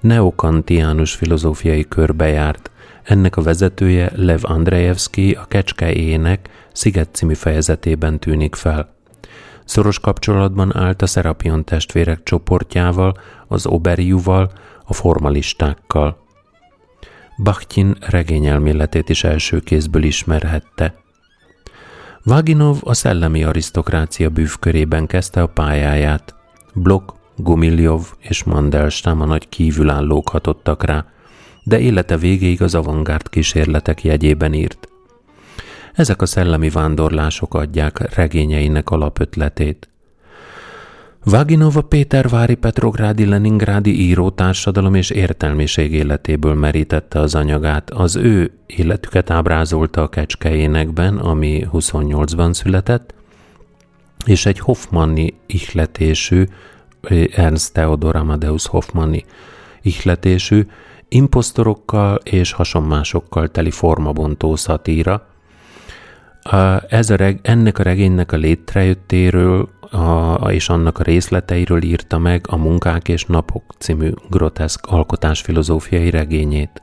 Neokantiánus 0.00 1.14
filozófiai 1.14 1.88
körbe 1.88 2.26
járt, 2.26 2.70
ennek 3.02 3.36
a 3.36 3.42
vezetője 3.42 4.12
Lev 4.14 4.40
Andrejevski 4.42 5.32
a 5.32 5.44
Kecske 5.44 5.92
ének 5.92 6.48
Sziget 6.72 7.08
című 7.12 7.34
fejezetében 7.34 8.18
tűnik 8.18 8.54
fel. 8.54 8.94
Szoros 9.64 10.00
kapcsolatban 10.00 10.76
állt 10.76 11.02
a 11.02 11.06
Szerapion 11.06 11.64
testvérek 11.64 12.22
csoportjával, 12.22 13.16
az 13.46 13.66
Oberiuval, 13.66 14.50
a 14.86 14.92
formalistákkal. 14.92 16.24
Bakhtin 17.42 17.96
regényelméletét 18.00 19.08
is 19.08 19.24
első 19.24 19.60
kézből 19.60 20.02
ismerhette. 20.02 20.94
Vaginov 22.22 22.78
a 22.80 22.94
szellemi 22.94 23.44
arisztokrácia 23.44 24.28
bűvkörében 24.28 25.06
kezdte 25.06 25.42
a 25.42 25.46
pályáját. 25.46 26.34
Blok, 26.74 27.14
Gumiljov 27.36 28.12
és 28.18 28.44
Mandelstam 28.44 29.20
a 29.20 29.24
nagy 29.24 29.48
kívülállók 29.48 30.28
hatottak 30.28 30.84
rá, 30.84 31.06
de 31.64 31.78
élete 31.78 32.16
végéig 32.16 32.62
az 32.62 32.74
avantgárd 32.74 33.28
kísérletek 33.28 34.04
jegyében 34.04 34.52
írt. 34.52 34.88
Ezek 35.92 36.22
a 36.22 36.26
szellemi 36.26 36.70
vándorlások 36.70 37.54
adják 37.54 38.14
regényeinek 38.14 38.90
alapötletét. 38.90 39.88
Vaginova 41.30 41.82
Pétervári 41.82 42.54
Petrográdi 42.54 43.24
Leningrádi 43.24 44.00
író 44.00 44.30
társadalom 44.30 44.94
és 44.94 45.10
értelmiség 45.10 45.92
életéből 45.92 46.54
merítette 46.54 47.20
az 47.20 47.34
anyagát. 47.34 47.90
Az 47.90 48.16
ő 48.16 48.50
életüket 48.66 49.30
ábrázolta 49.30 50.02
a 50.02 50.08
kecskejénekben, 50.08 51.16
ami 51.16 51.66
28-ban 51.72 52.52
született, 52.52 53.14
és 54.24 54.46
egy 54.46 54.58
Hoffmanni 54.58 55.34
ihletésű, 55.46 56.44
Ernst 57.30 57.72
Theodor 57.72 58.16
Amadeus 58.16 58.66
Hoffmanni 58.66 59.24
ihletésű, 59.82 60.66
imposztorokkal 61.08 62.14
és 62.24 62.52
hasonmásokkal 62.52 63.48
teli 63.48 63.70
formabontó 63.70 64.56
szatíra, 64.56 65.26
ez 66.88 67.10
a 67.10 67.16
reg, 67.16 67.38
ennek 67.42 67.78
a 67.78 67.82
regénynek 67.82 68.32
a 68.32 68.36
létrejöttéről 68.36 69.68
a, 69.90 70.50
és 70.50 70.68
annak 70.68 70.98
a 70.98 71.02
részleteiről 71.02 71.82
írta 71.82 72.18
meg 72.18 72.44
a 72.48 72.56
Munkák 72.56 73.08
és 73.08 73.24
Napok 73.24 73.74
című 73.78 74.10
groteszk 74.30 74.86
alkotásfilozófiai 74.86 76.10
regényét. 76.10 76.82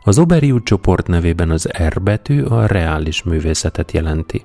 Az 0.00 0.18
Oberiú 0.18 0.62
csoport 0.62 1.06
nevében 1.06 1.50
az 1.50 1.68
R 1.86 2.02
betű 2.02 2.42
a 2.42 2.66
reális 2.66 3.22
művészetet 3.22 3.92
jelenti. 3.92 4.44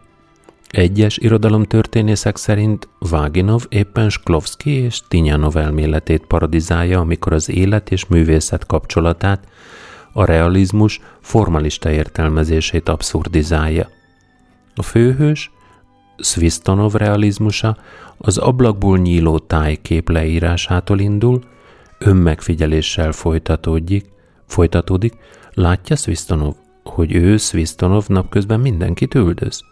Egyes 0.69 1.17
irodalomtörténészek 1.17 2.37
szerint 2.37 2.87
Vaginov 2.99 3.65
éppen 3.69 4.09
Sklovski 4.09 4.71
és 4.71 5.01
Tinyanov 5.07 5.57
elméletét 5.57 6.25
paradizálja, 6.25 6.99
amikor 6.99 7.33
az 7.33 7.49
élet 7.49 7.91
és 7.91 8.05
művészet 8.05 8.65
kapcsolatát 8.65 9.47
a 10.13 10.25
realizmus 10.25 10.99
formalista 11.21 11.91
értelmezését 11.91 12.89
abszurdizálja. 12.89 13.89
A 14.75 14.81
főhős, 14.81 15.51
Svistanov 16.17 16.93
realizmusa 16.93 17.77
az 18.17 18.37
ablakból 18.37 18.97
nyíló 18.97 19.39
tájkép 19.39 20.09
leírásától 20.09 20.99
indul, 20.99 21.41
önmegfigyeléssel 21.99 23.11
folytatódik, 23.11 24.05
folytatódik, 24.47 25.13
látja 25.53 25.95
Svistanov, 25.95 26.53
hogy 26.83 27.13
ő, 27.13 27.37
Svistanov 27.37 28.05
napközben 28.07 28.59
mindenkit 28.59 29.15
üldöz. 29.15 29.63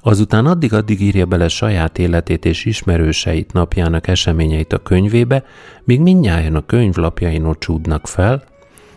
Azután 0.00 0.46
addig-addig 0.46 1.00
írja 1.00 1.26
bele 1.26 1.48
saját 1.48 1.98
életét 1.98 2.44
és 2.44 2.64
ismerőseit 2.64 3.52
napjának 3.52 4.06
eseményeit 4.06 4.72
a 4.72 4.78
könyvébe, 4.78 5.44
míg 5.84 6.00
mindnyáján 6.00 6.54
a 6.54 6.66
könyvlapjain 6.66 7.44
ocsúdnak 7.44 8.06
fel, 8.06 8.44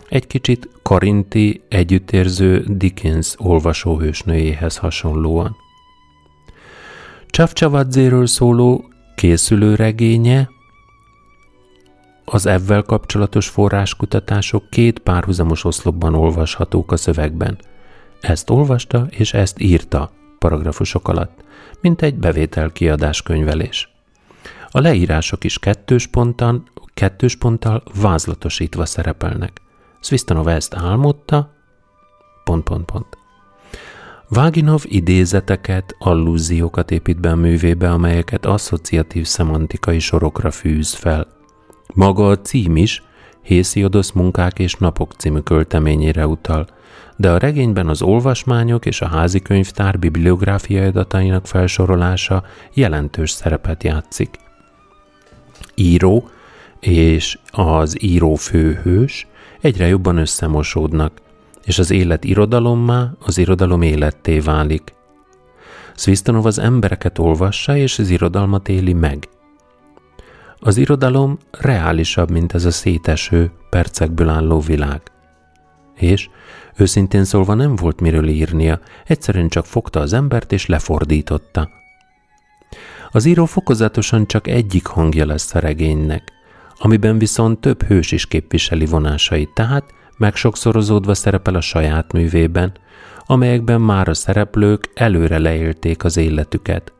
egy 0.08 0.26
kicsit 0.26 0.68
karinti, 0.82 1.62
együttérző 1.68 2.64
Dickens 2.68 3.34
olvasóhősnőjéhez 3.38 4.76
hasonlóan. 4.76 5.56
Csavcsavadzéről 7.26 8.26
szóló 8.26 8.84
készülő 9.16 9.74
regénye 9.74 10.48
az 12.24 12.46
ebben 12.46 12.84
kapcsolatos 12.86 13.48
forráskutatások 13.48 14.70
két 14.70 14.98
párhuzamos 14.98 15.64
oszlopban 15.64 16.14
olvashatók 16.14 16.92
a 16.92 16.96
szövegben. 16.96 17.58
Ezt 18.20 18.50
olvasta 18.50 19.06
és 19.10 19.32
ezt 19.32 19.60
írta 19.60 20.12
paragrafusok 20.38 21.08
alatt, 21.08 21.44
mint 21.80 22.02
egy 22.02 22.14
bevételkiadás 22.14 23.22
könyvelés. 23.22 23.88
A 24.70 24.80
leírások 24.80 25.44
is 25.44 25.58
kettős, 25.58 26.06
pontan, 26.06 26.70
kettős 26.94 27.36
ponttal 27.36 27.82
vázlatosítva 27.94 28.86
szerepelnek. 28.86 29.60
Svistanov 30.00 30.48
ezt 30.48 30.74
álmodta, 30.74 31.50
pont, 32.44 32.64
pont, 32.64 32.84
pont. 32.84 33.06
Vaginov 34.28 34.82
idézeteket, 34.84 35.94
allúziókat 35.98 36.90
épít 36.90 37.20
be 37.20 37.30
a 37.30 37.36
művébe, 37.36 37.90
amelyeket 37.90 38.46
asszociatív 38.46 39.26
szemantikai 39.26 39.98
sorokra 39.98 40.50
fűz 40.50 40.94
fel. 40.94 41.26
Maga 41.94 42.28
a 42.28 42.40
cím 42.40 42.76
is 42.76 43.02
Hésziodosz 43.42 44.12
munkák 44.12 44.58
és 44.58 44.74
napok 44.74 45.12
című 45.12 45.38
költeményére 45.38 46.26
utal, 46.26 46.66
de 47.16 47.30
a 47.30 47.38
regényben 47.38 47.88
az 47.88 48.02
olvasmányok 48.02 48.86
és 48.86 49.00
a 49.00 49.06
házi 49.06 49.40
könyvtár 49.40 49.98
bibliográfiai 49.98 50.86
adatainak 50.86 51.46
felsorolása 51.46 52.44
jelentős 52.72 53.30
szerepet 53.30 53.84
játszik. 53.84 54.30
Író 55.74 56.28
és 56.80 57.38
az 57.50 58.02
író 58.02 58.34
főhős 58.34 59.26
egyre 59.60 59.86
jobban 59.86 60.16
összemosódnak, 60.16 61.12
és 61.64 61.78
az 61.78 61.90
élet 61.90 62.24
irodalommá, 62.24 63.10
az 63.18 63.38
irodalom 63.38 63.82
életté 63.82 64.38
válik. 64.38 64.92
Svisztanov 65.94 66.46
az 66.46 66.58
embereket 66.58 67.18
olvassa, 67.18 67.76
és 67.76 67.98
az 67.98 68.10
irodalmat 68.10 68.68
éli 68.68 68.92
meg. 68.92 69.28
Az 70.60 70.76
irodalom 70.76 71.38
reálisabb, 71.50 72.30
mint 72.30 72.54
ez 72.54 72.64
a 72.64 72.70
széteső, 72.70 73.50
percekből 73.70 74.28
álló 74.28 74.60
világ. 74.60 75.02
És, 75.94 76.28
őszintén 76.76 77.24
szólva 77.24 77.54
nem 77.54 77.76
volt 77.76 78.00
miről 78.00 78.28
írnia, 78.28 78.80
egyszerűen 79.06 79.48
csak 79.48 79.66
fogta 79.66 80.00
az 80.00 80.12
embert 80.12 80.52
és 80.52 80.66
lefordította. 80.66 81.68
Az 83.10 83.24
író 83.24 83.44
fokozatosan 83.44 84.26
csak 84.26 84.46
egyik 84.46 84.86
hangja 84.86 85.26
lesz 85.26 85.54
a 85.54 85.58
regénynek 85.58 86.32
amiben 86.78 87.18
viszont 87.18 87.60
több 87.60 87.82
hős 87.82 88.12
is 88.12 88.26
képviseli 88.26 88.86
vonásait, 88.86 89.50
tehát 89.54 89.94
megsokszorozódva 90.16 91.14
szerepel 91.14 91.54
a 91.54 91.60
saját 91.60 92.12
művében, 92.12 92.72
amelyekben 93.26 93.80
már 93.80 94.08
a 94.08 94.14
szereplők 94.14 94.90
előre 94.94 95.38
leélték 95.38 96.04
az 96.04 96.16
életüket. 96.16 96.92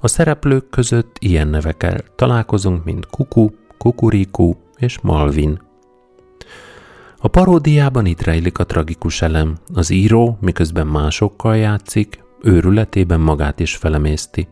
A 0.00 0.08
szereplők 0.08 0.70
között 0.70 1.16
ilyen 1.18 1.48
nevekkel 1.48 2.00
találkozunk, 2.16 2.84
mint 2.84 3.06
Kuku, 3.06 3.48
Kukuriku 3.78 4.54
és 4.76 4.98
Malvin. 5.00 5.60
A 7.18 7.28
paródiában 7.28 8.06
itt 8.06 8.22
rejlik 8.22 8.58
a 8.58 8.66
tragikus 8.66 9.22
elem. 9.22 9.56
Az 9.74 9.90
író, 9.90 10.38
miközben 10.40 10.86
másokkal 10.86 11.56
játszik, 11.56 12.24
őrületében 12.42 13.20
magát 13.20 13.60
is 13.60 13.76
felemészti. 13.76 14.48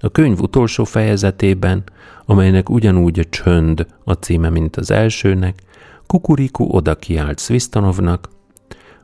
A 0.00 0.08
könyv 0.08 0.40
utolsó 0.40 0.84
fejezetében, 0.84 1.84
amelynek 2.24 2.70
ugyanúgy 2.70 3.18
a 3.18 3.24
csönd 3.24 3.86
a 4.04 4.12
címe, 4.12 4.48
mint 4.48 4.76
az 4.76 4.90
elsőnek, 4.90 5.62
Kukuriku 6.06 6.64
oda 6.64 6.94
kiált 6.94 7.40
Svistanovnak. 7.40 8.28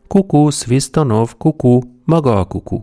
Kuku, 0.09 0.50
Svistanov, 0.50 1.35
kuku, 1.38 1.81
maga 2.05 2.40
a 2.40 2.44
kuku. 2.44 2.83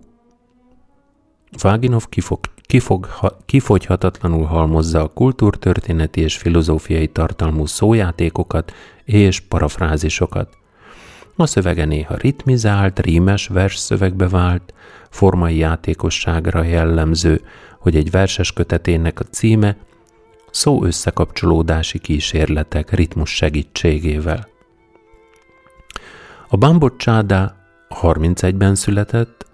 Váginov 1.61 2.05
kifog, 2.09 2.39
kifog, 2.61 3.07
kifogyhatatlanul 3.45 4.45
halmozza 4.45 5.03
a 5.03 5.07
kultúrtörténeti 5.07 6.21
és 6.21 6.37
filozófiai 6.37 7.07
tartalmú 7.07 7.65
szójátékokat 7.65 8.73
és 9.03 9.39
parafrázisokat. 9.39 10.57
A 11.35 11.45
szövege 11.45 11.85
néha 11.85 12.15
ritmizált, 12.15 12.99
rímes 12.99 13.47
vers 13.47 13.77
szövegbe 13.77 14.29
vált, 14.29 14.73
formai 15.09 15.57
játékosságra 15.57 16.63
jellemző, 16.63 17.41
hogy 17.79 17.95
egy 17.95 18.11
verses 18.11 18.53
kötetének 18.53 19.19
a 19.19 19.23
címe 19.23 19.77
szó 20.51 20.83
összekapcsolódási 20.83 21.99
kísérletek 21.99 22.91
ritmus 22.91 23.35
segítségével. 23.35 24.47
A 26.47 26.57
Bambocsáda 26.57 27.55
31-ben 28.01 28.75
született, 28.75 29.45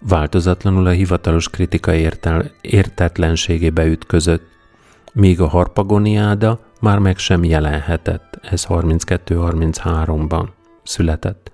változatlanul 0.00 0.86
a 0.86 0.90
hivatalos 0.90 1.48
kritika 1.48 1.94
értel, 1.94 2.50
értetlenségébe 2.60 3.86
ütközött, 3.86 4.46
míg 5.12 5.40
a 5.40 5.48
Harpagoniáda 5.48 6.60
már 6.80 6.98
meg 6.98 7.18
sem 7.18 7.44
jelenhetett, 7.44 8.38
ez 8.42 8.64
32-33-ban 8.68 10.48
született. 10.82 11.52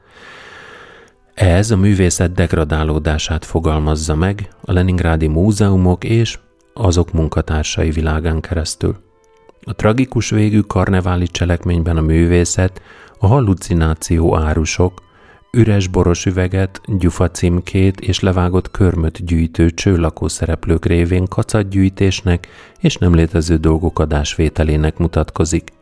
Ez 1.35 1.71
a 1.71 1.77
művészet 1.77 2.33
degradálódását 2.33 3.45
fogalmazza 3.45 4.15
meg 4.15 4.49
a 4.61 4.73
Leningrádi 4.73 5.27
múzeumok 5.27 6.05
és 6.05 6.39
azok 6.75 7.13
munkatársai 7.13 7.91
világán 7.91 8.41
keresztül. 8.41 8.97
A 9.63 9.75
tragikus 9.75 10.31
végű 10.31 10.61
karneváli 10.61 11.27
cselekményben 11.27 11.97
a 11.97 12.01
művészet, 12.01 12.83
a 13.19 13.27
hallucináció 13.27 14.37
árusok, 14.37 15.03
üres 15.53 15.87
boros 15.87 16.27
üveget, 16.27 16.81
gyufa 16.99 17.31
címkét 17.31 18.01
és 18.01 18.21
levágott 18.21 18.71
körmöt 18.71 19.25
gyűjtő 19.25 19.71
csőlakó 19.71 20.29
szereplők 20.29 20.85
révén 20.85 21.27
kacatgyűjtésnek 21.27 22.49
és 22.81 22.97
nem 22.97 23.15
létező 23.15 23.57
dolgok 23.57 23.99
adásvételének 23.99 24.99
mutatkozik. 24.99 25.73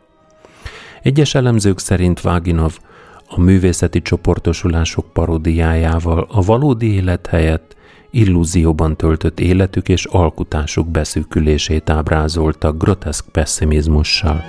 Egyes 1.02 1.34
elemzők 1.34 1.78
szerint 1.78 2.20
Váginov 2.20 2.78
a 3.34 3.40
művészeti 3.40 4.02
csoportosulások 4.02 5.12
paródiájával 5.12 6.26
a 6.30 6.42
valódi 6.42 6.94
élet 6.94 7.26
helyett 7.26 7.76
illúzióban 8.10 8.96
töltött 8.96 9.40
életük 9.40 9.88
és 9.88 10.04
alkutásuk 10.04 10.88
beszűkülését 10.88 11.90
ábrázolta 11.90 12.72
groteszk 12.72 13.28
pessimizmussal. 13.28 14.44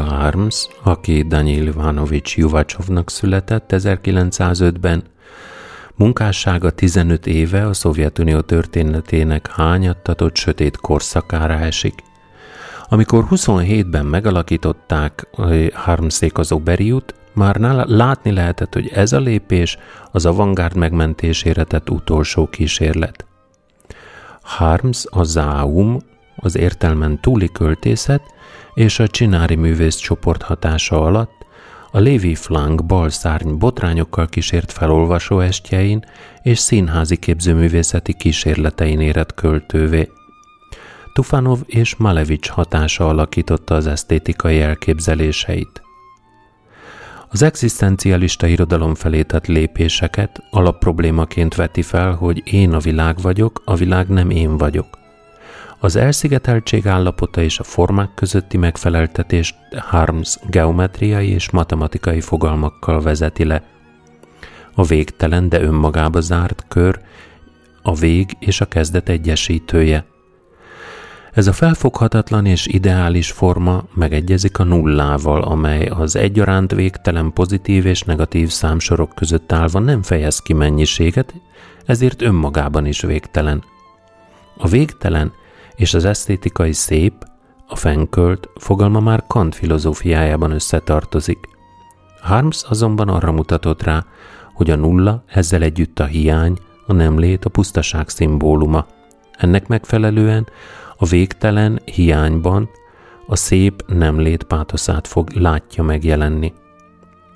Daniel 0.00 0.22
Harms, 0.22 0.68
aki 0.82 1.22
Daniel 1.22 1.66
Ivanovics 1.66 2.36
Juvacsovnak 2.36 3.10
született 3.10 3.70
1905-ben, 3.72 5.02
munkássága 5.94 6.70
15 6.70 7.26
éve 7.26 7.66
a 7.66 7.72
Szovjetunió 7.72 8.40
történetének 8.40 9.50
hányattatott 9.50 10.36
sötét 10.36 10.76
korszakára 10.76 11.54
esik. 11.54 11.94
Amikor 12.88 13.26
27-ben 13.30 14.06
megalakították 14.06 15.26
Harmszék 15.72 16.38
az 16.38 16.52
Oberiut, 16.52 17.14
már 17.32 17.56
látni 17.86 18.32
lehetett, 18.32 18.74
hogy 18.74 18.90
ez 18.94 19.12
a 19.12 19.20
lépés 19.20 19.78
az 20.12 20.26
avantgárd 20.26 20.76
megmentésére 20.76 21.64
tett 21.64 21.90
utolsó 21.90 22.46
kísérlet. 22.46 23.26
Harms 24.42 25.04
a 25.10 25.22
Zaum, 25.22 25.98
az 26.36 26.56
értelmen 26.56 27.20
túli 27.20 27.52
költészet, 27.52 28.22
és 28.74 28.98
a 28.98 29.08
Csinári 29.08 29.54
művész 29.54 29.96
csoport 29.96 30.42
hatása 30.42 31.02
alatt 31.02 31.40
a 31.92 31.98
Lévi 31.98 32.34
Flank 32.34 32.86
balszárny 32.86 33.58
botrányokkal 33.58 34.26
kísért 34.26 34.72
felolvasó 34.72 35.40
estjein 35.40 36.04
és 36.42 36.58
színházi 36.58 37.16
képzőművészeti 37.16 38.14
kísérletein 38.14 39.00
érett 39.00 39.34
költővé. 39.34 40.08
Tufanov 41.12 41.58
és 41.66 41.96
Malevics 41.96 42.48
hatása 42.48 43.08
alakította 43.08 43.74
az 43.74 43.86
esztétikai 43.86 44.60
elképzeléseit. 44.60 45.82
Az 47.28 47.42
egzisztencialista 47.42 48.46
irodalom 48.46 48.94
felé 48.94 49.22
tett 49.22 49.46
lépéseket 49.46 50.42
alapproblémaként 50.50 51.54
veti 51.54 51.82
fel, 51.82 52.14
hogy 52.14 52.42
én 52.44 52.72
a 52.72 52.78
világ 52.78 53.20
vagyok, 53.20 53.62
a 53.64 53.74
világ 53.74 54.08
nem 54.08 54.30
én 54.30 54.56
vagyok. 54.56 54.99
Az 55.82 55.96
elszigeteltség 55.96 56.86
állapota 56.86 57.42
és 57.42 57.58
a 57.58 57.62
formák 57.62 58.14
közötti 58.14 58.56
megfeleltetést 58.56 59.54
Harms 59.78 60.38
geometriai 60.50 61.28
és 61.28 61.50
matematikai 61.50 62.20
fogalmakkal 62.20 63.00
vezeti 63.02 63.44
le. 63.44 63.62
A 64.74 64.84
végtelen, 64.84 65.48
de 65.48 65.60
önmagába 65.62 66.20
zárt 66.20 66.64
kör 66.68 67.00
a 67.82 67.94
vég 67.94 68.36
és 68.38 68.60
a 68.60 68.64
kezdet 68.64 69.08
egyesítője. 69.08 70.04
Ez 71.32 71.46
a 71.46 71.52
felfoghatatlan 71.52 72.46
és 72.46 72.66
ideális 72.66 73.30
forma 73.30 73.84
megegyezik 73.94 74.58
a 74.58 74.64
nullával, 74.64 75.42
amely 75.42 75.86
az 75.86 76.16
egyaránt 76.16 76.72
végtelen 76.72 77.32
pozitív 77.32 77.86
és 77.86 78.02
negatív 78.02 78.48
számsorok 78.48 79.14
között 79.14 79.52
állva 79.52 79.78
nem 79.78 80.02
fejez 80.02 80.38
ki 80.38 80.52
mennyiséget, 80.52 81.34
ezért 81.84 82.22
önmagában 82.22 82.86
is 82.86 83.00
végtelen. 83.00 83.64
A 84.56 84.68
végtelen 84.68 85.32
és 85.80 85.94
az 85.94 86.04
esztétikai 86.04 86.72
szép, 86.72 87.12
a 87.68 87.76
fenkölt 87.76 88.48
fogalma 88.56 89.00
már 89.00 89.24
Kant 89.26 89.54
filozófiájában 89.54 90.50
összetartozik. 90.50 91.38
Harms 92.20 92.64
azonban 92.68 93.08
arra 93.08 93.32
mutatott 93.32 93.82
rá, 93.82 94.04
hogy 94.54 94.70
a 94.70 94.76
nulla 94.76 95.22
ezzel 95.26 95.62
együtt 95.62 95.98
a 95.98 96.04
hiány, 96.04 96.56
a 96.86 96.92
nemlét, 96.92 97.44
a 97.44 97.48
pusztaság 97.48 98.08
szimbóluma. 98.08 98.86
Ennek 99.32 99.66
megfelelően 99.66 100.48
a 100.96 101.06
végtelen 101.06 101.80
hiányban 101.84 102.68
a 103.26 103.36
szép 103.36 103.84
nemlét 103.86 104.42
pátoszát 104.42 105.06
fog 105.06 105.30
látja 105.30 105.82
megjelenni. 105.82 106.52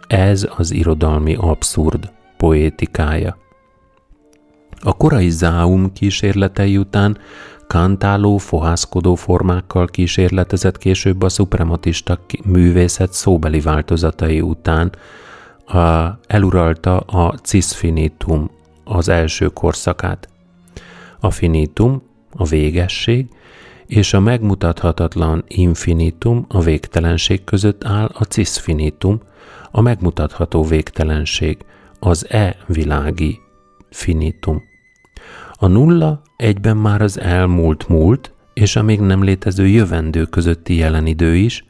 Ez 0.06 0.48
az 0.56 0.70
irodalmi 0.70 1.34
abszurd 1.34 2.12
poétikája. 2.36 3.36
A 4.80 4.96
korai 4.96 5.30
záum 5.30 5.92
kísérletei 5.92 6.76
után 6.76 7.18
kantáló, 7.66 8.36
fohászkodó 8.36 9.14
formákkal 9.14 9.86
kísérletezett 9.86 10.78
később 10.78 11.22
a 11.22 11.28
szuprematista 11.28 12.18
művészet 12.44 13.12
szóbeli 13.12 13.60
változatai 13.60 14.40
után 14.40 14.92
a, 15.66 16.18
eluralta 16.26 16.96
a 16.96 17.34
cisfinitum, 17.42 18.50
az 18.84 19.08
első 19.08 19.48
korszakát. 19.48 20.28
A 21.20 21.30
finitum, 21.30 22.02
a 22.36 22.44
végesség, 22.44 23.28
és 23.86 24.14
a 24.14 24.20
megmutathatatlan 24.20 25.44
infinitum, 25.48 26.44
a 26.48 26.60
végtelenség 26.60 27.44
között 27.44 27.84
áll 27.84 28.10
a 28.14 28.24
cisfinitum, 28.24 29.20
a 29.70 29.80
megmutatható 29.80 30.64
végtelenség, 30.64 31.58
az 31.98 32.26
e-világi 32.30 33.40
finitum. 33.90 34.62
A 35.56 35.66
nulla 35.66 36.22
egyben 36.36 36.76
már 36.76 37.02
az 37.02 37.20
elmúlt 37.20 37.88
múlt 37.88 38.32
és 38.54 38.76
a 38.76 38.82
még 38.82 39.00
nem 39.00 39.22
létező 39.22 39.66
jövendő 39.66 40.24
közötti 40.24 40.76
jelen 40.76 41.06
idő 41.06 41.34
is, 41.34 41.64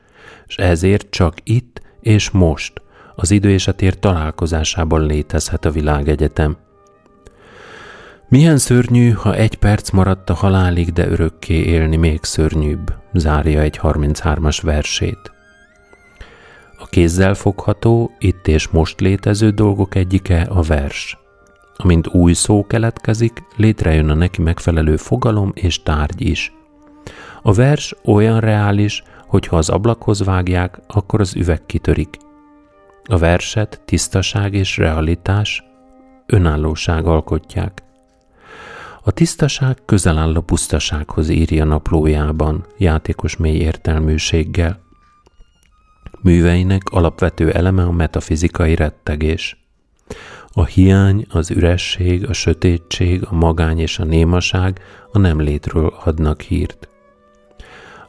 és 0.47 0.57
ezért 0.57 1.11
csak 1.11 1.35
itt 1.43 1.81
és 2.01 2.31
most, 2.31 2.83
az 3.15 3.31
idő 3.31 3.51
és 3.51 3.67
a 3.67 3.73
tér 3.73 3.99
találkozásában 3.99 5.07
létezhet 5.07 5.65
a 5.65 5.71
világegyetem. 5.71 6.57
Milyen 8.29 8.59
szörnyű, 8.59 9.11
ha 9.11 9.35
egy 9.35 9.55
perc 9.55 9.91
maradt 9.91 10.31
a 10.31 10.35
halálig, 10.35 10.93
de 10.93 11.09
örökké 11.09 11.55
élni 11.55 11.97
még 11.97 12.23
szörnyűbb, 12.23 12.95
zárja 13.13 13.61
egy 13.61 13.79
33-as 13.83 14.59
versét. 14.63 15.33
A 16.79 16.87
kézzel 16.87 17.35
fogható, 17.35 18.11
itt 18.19 18.49
és 18.49 18.69
most 18.69 19.01
létező 19.01 19.51
dolgok 19.51 19.95
egyike 19.95 20.41
a 20.41 20.63
vers. 20.63 21.19
Amint 21.77 22.07
új 22.07 22.33
szó 22.33 22.67
keletkezik, 22.67 23.43
létrejön 23.57 24.09
a 24.09 24.15
neki 24.15 24.43
megfelelő 24.43 24.97
fogalom 24.97 25.51
és 25.55 25.83
tárgy 25.83 26.21
is. 26.21 26.53
A 27.43 27.53
vers 27.53 27.95
olyan 28.05 28.41
reális, 28.41 29.03
hogy 29.27 29.47
ha 29.47 29.57
az 29.57 29.69
ablakhoz 29.69 30.25
vágják, 30.25 30.79
akkor 30.87 31.21
az 31.21 31.37
üveg 31.37 31.67
kitörik. 31.67 32.17
A 33.05 33.19
verset 33.19 33.83
tisztaság 33.85 34.55
és 34.55 34.77
realitás, 34.77 35.65
önállóság 36.27 37.07
alkotják. 37.07 37.83
A 39.03 39.11
tisztaság 39.11 39.79
közel 39.85 40.19
áll 40.19 40.35
a 40.35 40.41
pusztasághoz 40.41 41.29
írja 41.29 41.65
naplójában, 41.65 42.67
játékos 42.79 43.37
mély 43.37 43.57
értelműséggel. 43.57 44.81
Műveinek 46.23 46.83
alapvető 46.91 47.53
eleme 47.53 47.83
a 47.83 47.93
metafizikai 47.93 48.75
rettegés. 48.75 49.65
A 50.57 50.65
hiány, 50.65 51.27
az 51.29 51.51
üresség, 51.51 52.29
a 52.29 52.33
sötétség, 52.33 53.25
a 53.25 53.35
magány 53.35 53.79
és 53.79 53.99
a 53.99 54.05
némaság 54.05 54.81
a 55.13 55.19
nem 55.19 55.41
létről 55.41 55.95
adnak 56.05 56.41
hírt. 56.41 56.89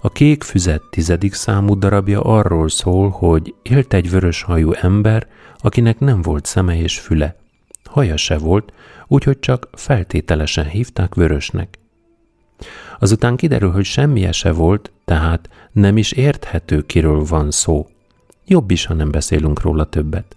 A 0.01 0.09
kék 0.09 0.43
füzet 0.43 0.81
tizedik 0.89 1.33
számú 1.33 1.77
darabja 1.77 2.21
arról 2.21 2.69
szól, 2.69 3.09
hogy 3.09 3.53
élt 3.61 3.93
egy 3.93 4.09
vörös 4.09 4.41
hajú 4.41 4.71
ember, 4.71 5.27
akinek 5.57 5.99
nem 5.99 6.21
volt 6.21 6.45
szeme 6.45 6.77
és 6.77 6.99
füle. 6.99 7.35
Haja 7.83 8.17
se 8.17 8.37
volt, 8.37 8.73
úgyhogy 9.07 9.39
csak 9.39 9.69
feltételesen 9.73 10.65
hívták 10.65 11.15
vörösnek. 11.15 11.79
Azután 12.99 13.35
kiderül, 13.35 13.71
hogy 13.71 13.85
semmi 13.85 14.31
se 14.31 14.51
volt, 14.51 14.91
tehát 15.05 15.49
nem 15.71 15.97
is 15.97 16.11
érthető, 16.11 16.81
kiről 16.81 17.23
van 17.23 17.51
szó. 17.51 17.87
Jobb 18.45 18.71
is, 18.71 18.85
ha 18.85 18.93
nem 18.93 19.11
beszélünk 19.11 19.61
róla 19.61 19.83
többet. 19.83 20.35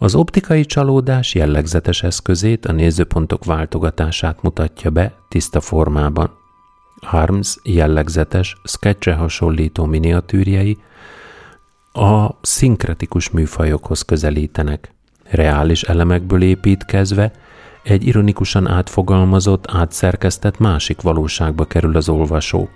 Az 0.00 0.14
optikai 0.14 0.64
csalódás 0.64 1.34
jellegzetes 1.34 2.02
eszközét, 2.02 2.66
a 2.66 2.72
nézőpontok 2.72 3.44
váltogatását 3.44 4.42
mutatja 4.42 4.90
be 4.90 5.14
tiszta 5.28 5.60
formában. 5.60 6.30
Harms 7.00 7.56
jellegzetes, 7.62 8.56
sketchre 8.64 9.14
hasonlító 9.14 9.84
miniatűrjei 9.84 10.78
a 11.92 12.28
szinkretikus 12.40 13.30
műfajokhoz 13.30 14.02
közelítenek. 14.02 14.92
Reális 15.24 15.82
elemekből 15.82 16.42
építkezve 16.42 17.32
egy 17.82 18.06
ironikusan 18.06 18.68
átfogalmazott, 18.68 19.70
átszerkesztett 19.70 20.58
másik 20.58 21.00
valóságba 21.00 21.64
kerül 21.64 21.96
az 21.96 22.08
olvasó. 22.08 22.68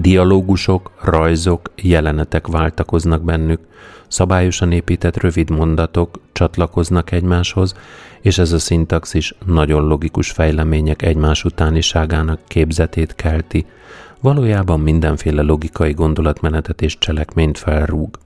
Dialógusok, 0.00 0.90
rajzok, 1.02 1.70
jelenetek 1.76 2.46
váltakoznak 2.46 3.22
bennük, 3.22 3.60
szabályosan 4.08 4.72
épített 4.72 5.16
rövid 5.16 5.50
mondatok 5.50 6.20
csatlakoznak 6.32 7.10
egymáshoz, 7.10 7.74
és 8.20 8.38
ez 8.38 8.52
a 8.52 8.58
szintaxis 8.58 9.34
nagyon 9.46 9.86
logikus 9.86 10.30
fejlemények 10.30 11.02
egymás 11.02 11.44
utániságának 11.44 12.40
képzetét 12.46 13.14
kelti, 13.14 13.66
valójában 14.20 14.80
mindenféle 14.80 15.42
logikai 15.42 15.92
gondolatmenetet 15.92 16.82
és 16.82 16.98
cselekményt 16.98 17.58
felrúg. 17.58 18.18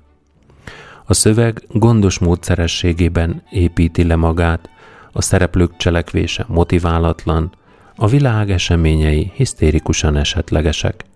A 1.05 1.15
szöveg 1.15 1.63
gondos 1.69 2.19
módszerességében 2.19 3.43
építi 3.51 4.05
le 4.05 4.17
magát, 4.17 4.71
a 5.13 5.23
szereplők 5.23 5.77
cselekvése 5.77 6.45
motiválatlan, 6.49 7.53
a 7.97 8.07
világ 8.07 8.51
eseményei 8.51 9.33
hisztérikusan 9.35 10.17
esetlegesek. 10.17 11.09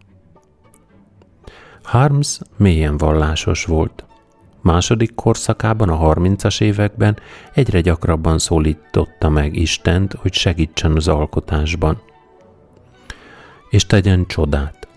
Harms 1.85 2.41
mélyen 2.57 2.97
vallásos 2.97 3.65
volt. 3.65 4.05
Második 4.61 5.15
korszakában, 5.15 5.89
a 5.89 6.15
30-as 6.15 6.61
években 6.61 7.17
egyre 7.55 7.81
gyakrabban 7.81 8.39
szólította 8.39 9.29
meg 9.29 9.57
Istent, 9.57 10.13
hogy 10.13 10.33
segítsen 10.33 10.97
az 10.97 11.09
alkotásban. 11.09 12.01
És 13.71 13.87
tegyen 13.87 14.27
csodát. 14.27 14.89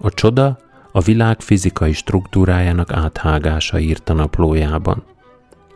A 0.00 0.10
csoda 0.10 0.58
a 0.92 1.00
világ 1.00 1.40
fizikai 1.40 1.92
struktúrájának 1.92 2.92
áthágása 2.92 3.78
írt 3.78 4.08
a 4.08 4.12
naplójában. 4.12 5.02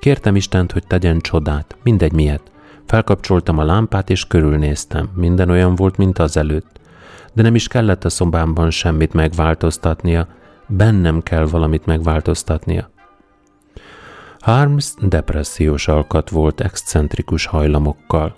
Kértem 0.00 0.36
Istent, 0.36 0.72
hogy 0.72 0.86
tegyen 0.86 1.18
csodát, 1.18 1.76
mindegy 1.82 2.12
miért. 2.12 2.50
Felkapcsoltam 2.86 3.58
a 3.58 3.64
lámpát 3.64 4.10
és 4.10 4.26
körülnéztem, 4.26 5.08
minden 5.14 5.50
olyan 5.50 5.74
volt, 5.74 5.96
mint 5.96 6.18
az 6.18 6.36
előtt. 6.36 6.80
De 7.32 7.42
nem 7.42 7.54
is 7.54 7.68
kellett 7.68 8.04
a 8.04 8.08
szobámban 8.08 8.70
semmit 8.70 9.12
megváltoztatnia, 9.12 10.26
bennem 10.66 11.22
kell 11.22 11.44
valamit 11.46 11.86
megváltoztatnia. 11.86 12.90
Harms 14.38 14.94
depressziós 15.00 15.88
alkat 15.88 16.30
volt 16.30 16.60
excentrikus 16.60 17.46
hajlamokkal. 17.46 18.36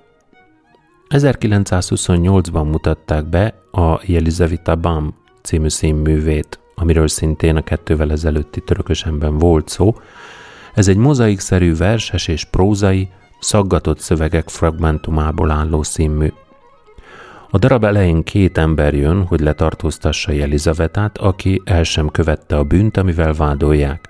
1928-ban 1.09 2.71
mutatták 2.71 3.27
be 3.29 3.55
a 3.71 4.01
Jelizavita 4.03 4.77
Bam 4.77 5.15
című 5.43 5.69
színművét, 5.69 6.61
amiről 6.75 7.09
szintén 7.09 7.57
a 7.57 7.63
kettővel 7.63 8.11
ezelőtti 8.11 8.61
törökösemben 8.61 9.39
volt 9.39 9.69
szó. 9.69 9.95
Ez 10.75 10.89
egy 10.89 10.97
mozaikszerű 10.97 11.77
verses 11.77 12.29
és 12.29 12.45
prózai, 12.45 13.09
szaggatott 13.41 13.99
szövegek 13.99 14.49
fragmentumából 14.49 15.51
álló 15.51 15.83
színmű. 15.83 16.33
A 17.51 17.59
darab 17.59 17.85
elején 17.85 18.23
két 18.23 18.59
ember 18.59 18.95
jön, 18.95 19.27
hogy 19.27 19.41
letartóztassa 19.41 20.33
Elizavetát, 20.33 21.19
aki 21.19 21.63
el 21.65 21.83
sem 21.83 22.09
követte 22.09 22.57
a 22.57 22.65
bűnt, 22.65 22.97
amivel 22.97 23.33
vádolják. 23.33 24.09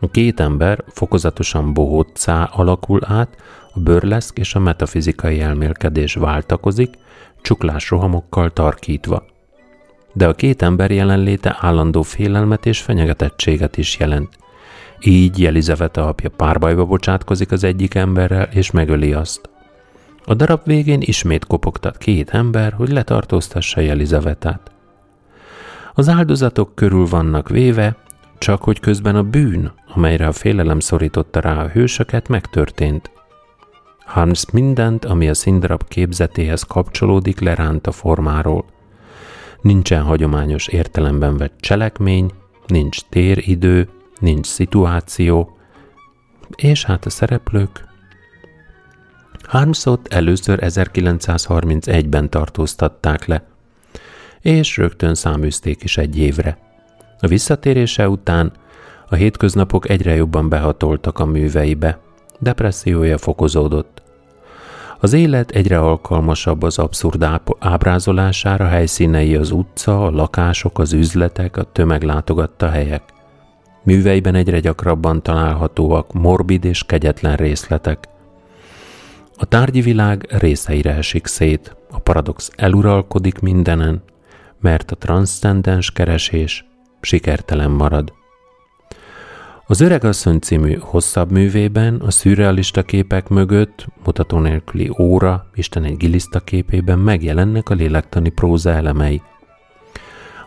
A 0.00 0.10
két 0.10 0.40
ember 0.40 0.84
fokozatosan 0.88 1.72
bohóccá 1.72 2.44
alakul 2.44 3.00
át, 3.04 3.36
a 3.74 3.80
bőrleszk 3.80 4.38
és 4.38 4.54
a 4.54 4.58
metafizikai 4.58 5.40
elmélkedés 5.40 6.14
váltakozik, 6.14 6.94
csuklás 7.42 7.90
rohamokkal 7.90 8.50
tarkítva. 8.50 9.24
De 10.12 10.28
a 10.28 10.32
két 10.34 10.62
ember 10.62 10.90
jelenléte 10.90 11.56
állandó 11.60 12.02
félelmet 12.02 12.66
és 12.66 12.80
fenyegetettséget 12.80 13.76
is 13.76 13.98
jelent. 13.98 14.36
Így 15.00 15.44
Elizaveta 15.44 16.08
apja 16.08 16.30
párbajba 16.30 16.84
bocsátkozik 16.84 17.52
az 17.52 17.64
egyik 17.64 17.94
emberrel, 17.94 18.48
és 18.52 18.70
megöli 18.70 19.12
azt. 19.12 19.51
A 20.24 20.34
darab 20.34 20.60
végén 20.64 21.00
ismét 21.00 21.46
kopogtat 21.46 21.98
két 21.98 22.30
ember, 22.30 22.72
hogy 22.72 22.88
letartóztassa 22.88 23.80
Elizavetát. 23.80 24.70
Az 25.94 26.08
áldozatok 26.08 26.74
körül 26.74 27.06
vannak 27.06 27.48
véve, 27.48 27.96
csak 28.38 28.62
hogy 28.62 28.80
közben 28.80 29.16
a 29.16 29.22
bűn, 29.22 29.72
amelyre 29.94 30.26
a 30.26 30.32
félelem 30.32 30.80
szorította 30.80 31.40
rá 31.40 31.62
a 31.62 31.68
hősöket, 31.68 32.28
megtörtént. 32.28 33.10
Hans 34.04 34.50
mindent, 34.50 35.04
ami 35.04 35.28
a 35.28 35.34
színdarab 35.34 35.88
képzetéhez 35.88 36.62
kapcsolódik, 36.62 37.40
leránt 37.40 37.86
a 37.86 37.92
formáról. 37.92 38.64
Nincsen 39.60 40.02
hagyományos 40.02 40.66
értelemben 40.66 41.36
vett 41.36 41.60
cselekmény, 41.60 42.30
nincs 42.66 43.00
téridő, 43.08 43.88
nincs 44.20 44.46
szituáció, 44.46 45.56
és 46.56 46.84
hát 46.84 47.06
a 47.06 47.10
szereplők. 47.10 47.91
Harmsot 49.52 50.12
először 50.12 50.58
1931-ben 50.62 52.30
tartóztatták 52.30 53.26
le, 53.26 53.42
és 54.40 54.76
rögtön 54.76 55.14
száműzték 55.14 55.82
is 55.82 55.96
egy 55.96 56.18
évre. 56.18 56.58
A 57.20 57.26
visszatérése 57.26 58.08
után 58.08 58.52
a 59.08 59.14
hétköznapok 59.14 59.88
egyre 59.88 60.14
jobban 60.14 60.48
behatoltak 60.48 61.18
a 61.18 61.24
műveibe, 61.24 61.98
depressziója 62.38 63.18
fokozódott. 63.18 64.02
Az 65.00 65.12
élet 65.12 65.50
egyre 65.50 65.78
alkalmasabb 65.78 66.62
az 66.62 66.78
abszurd 66.78 67.28
ábrázolására, 67.58 68.66
helyszínei 68.66 69.34
az 69.36 69.50
utca, 69.50 70.04
a 70.04 70.10
lakások, 70.10 70.78
az 70.78 70.92
üzletek, 70.92 71.56
a 71.56 71.72
tömeglátogatta 71.72 72.68
helyek. 72.68 73.02
Műveiben 73.82 74.34
egyre 74.34 74.60
gyakrabban 74.60 75.22
találhatóak 75.22 76.12
morbid 76.12 76.64
és 76.64 76.84
kegyetlen 76.84 77.36
részletek. 77.36 78.10
A 79.36 79.44
tárgyi 79.44 79.80
világ 79.80 80.26
részeire 80.28 80.94
esik 80.94 81.26
szét, 81.26 81.76
a 81.90 81.98
paradox 81.98 82.50
eluralkodik 82.56 83.38
mindenen, 83.38 84.02
mert 84.60 84.90
a 84.90 84.96
transzcendens 84.96 85.90
keresés 85.90 86.66
sikertelen 87.00 87.70
marad. 87.70 88.12
Az 89.66 89.80
Öregasszony 89.80 90.38
című 90.38 90.76
hosszabb 90.80 91.30
művében 91.30 91.94
a 91.94 92.10
szürrealista 92.10 92.82
képek 92.82 93.28
mögött, 93.28 93.86
mutató 94.04 94.38
nélküli 94.38 94.90
óra, 94.98 95.46
Isten 95.54 95.84
egy 95.84 95.96
giliszta 95.96 96.40
képében 96.40 96.98
megjelennek 96.98 97.68
a 97.68 97.74
lélektani 97.74 98.28
próza 98.28 98.70
elemei. 98.70 99.22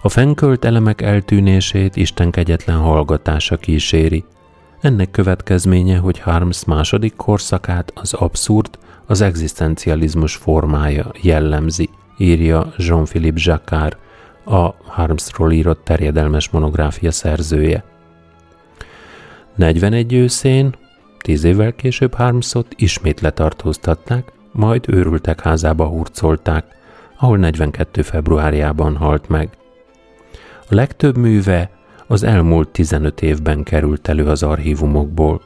A 0.02 0.10
fenkölt 0.10 0.66
elemek 0.66 1.02
eltűnését 1.02 1.96
Isten 1.96 2.32
kegyetlen 2.32 2.78
hallgatása 2.78 3.58
kíséri. 3.58 4.24
Ennek 4.86 5.12
következménye, 5.12 5.98
hogy 5.98 6.20
Harms 6.20 6.66
második 6.66 7.16
korszakát 7.16 7.92
az 7.96 8.14
abszurd, 8.14 8.78
az 9.06 9.22
egzisztencializmus 9.22 10.36
formája 10.36 11.12
jellemzi, 11.22 11.90
írja 12.18 12.74
Jean-Philippe 12.78 13.40
Jacquard, 13.44 13.98
a 14.46 14.74
Harmsról 14.84 15.52
írott 15.52 15.84
terjedelmes 15.84 16.50
monográfia 16.50 17.12
szerzője. 17.12 17.84
41 19.56 20.14
őszén, 20.14 20.76
tíz 21.20 21.44
évvel 21.44 21.74
később 21.74 22.14
Harmsot 22.14 22.74
ismét 22.76 23.22
letartóztatták, 23.22 24.32
majd 24.52 24.86
őrültek 24.88 25.42
házába 25.42 25.86
hurcolták, 25.86 26.66
ahol 27.18 27.38
42. 27.38 28.02
februárjában 28.02 28.96
halt 28.96 29.30
meg. 29.30 29.58
A 30.70 30.76
legtöbb 30.76 31.18
műve 31.18 31.75
az 32.08 32.24
elmúlt 32.24 32.70
15 32.70 33.22
évben 33.22 33.64
került 33.64 34.08
elő 34.08 34.26
az 34.26 34.44
archívumokból. 34.44 35.42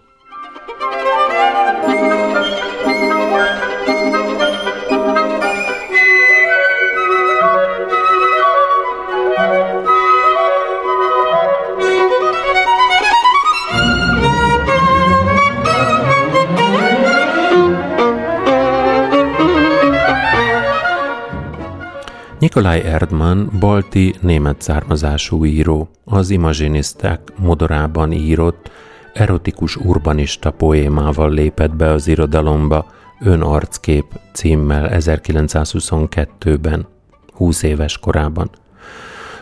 Nikolaj 22.39 22.81
Erdmann 22.81 23.59
balti 23.59 24.15
német 24.21 24.61
származású 24.61 25.45
író, 25.45 25.89
az 26.05 26.29
imazsiniszták 26.29 27.31
modorában 27.37 28.11
írott, 28.11 28.71
erotikus 29.13 29.75
urbanista 29.75 30.51
poémával 30.51 31.31
lépett 31.31 31.75
be 31.75 31.91
az 31.91 32.07
irodalomba 32.07 32.85
Önarckép 33.19 34.05
címmel 34.33 34.89
1922-ben, 34.91 36.87
20 37.33 37.63
éves 37.63 37.97
korában. 37.97 38.49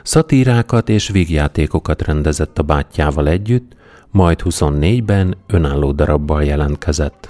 Szatírákat 0.03 0.89
és 0.89 1.09
vígjátékokat 1.09 2.01
rendezett 2.01 2.57
a 2.59 2.63
bátyjával 2.63 3.27
együtt, 3.27 3.75
majd 4.11 4.41
24-ben 4.43 5.37
önálló 5.47 5.91
darabbal 5.91 6.43
jelentkezett. 6.43 7.29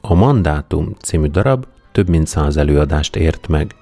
A 0.00 0.14
Mandátum 0.14 0.94
című 1.02 1.26
darab 1.26 1.66
több 1.92 2.08
mint 2.08 2.26
száz 2.26 2.56
előadást 2.56 3.16
ért 3.16 3.48
meg. 3.48 3.74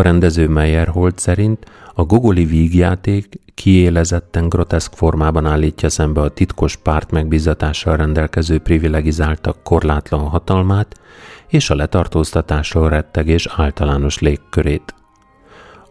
A 0.00 0.02
rendező 0.02 0.48
Meyerhold 0.48 1.18
szerint 1.18 1.70
a 1.94 2.04
gogoli 2.04 2.44
vígjáték 2.44 3.40
kiélezetten 3.54 4.48
groteszk 4.48 4.92
formában 4.92 5.46
állítja 5.46 5.88
szembe 5.88 6.20
a 6.20 6.28
titkos 6.28 6.76
párt 6.76 7.10
megbizatással 7.10 7.96
rendelkező 7.96 8.58
privilegizáltak 8.58 9.62
korlátlan 9.62 10.20
hatalmát 10.20 11.00
és 11.48 11.70
a 11.70 11.74
letartóztatásról 11.74 12.88
rettegés 12.88 13.48
általános 13.56 14.18
légkörét. 14.18 14.94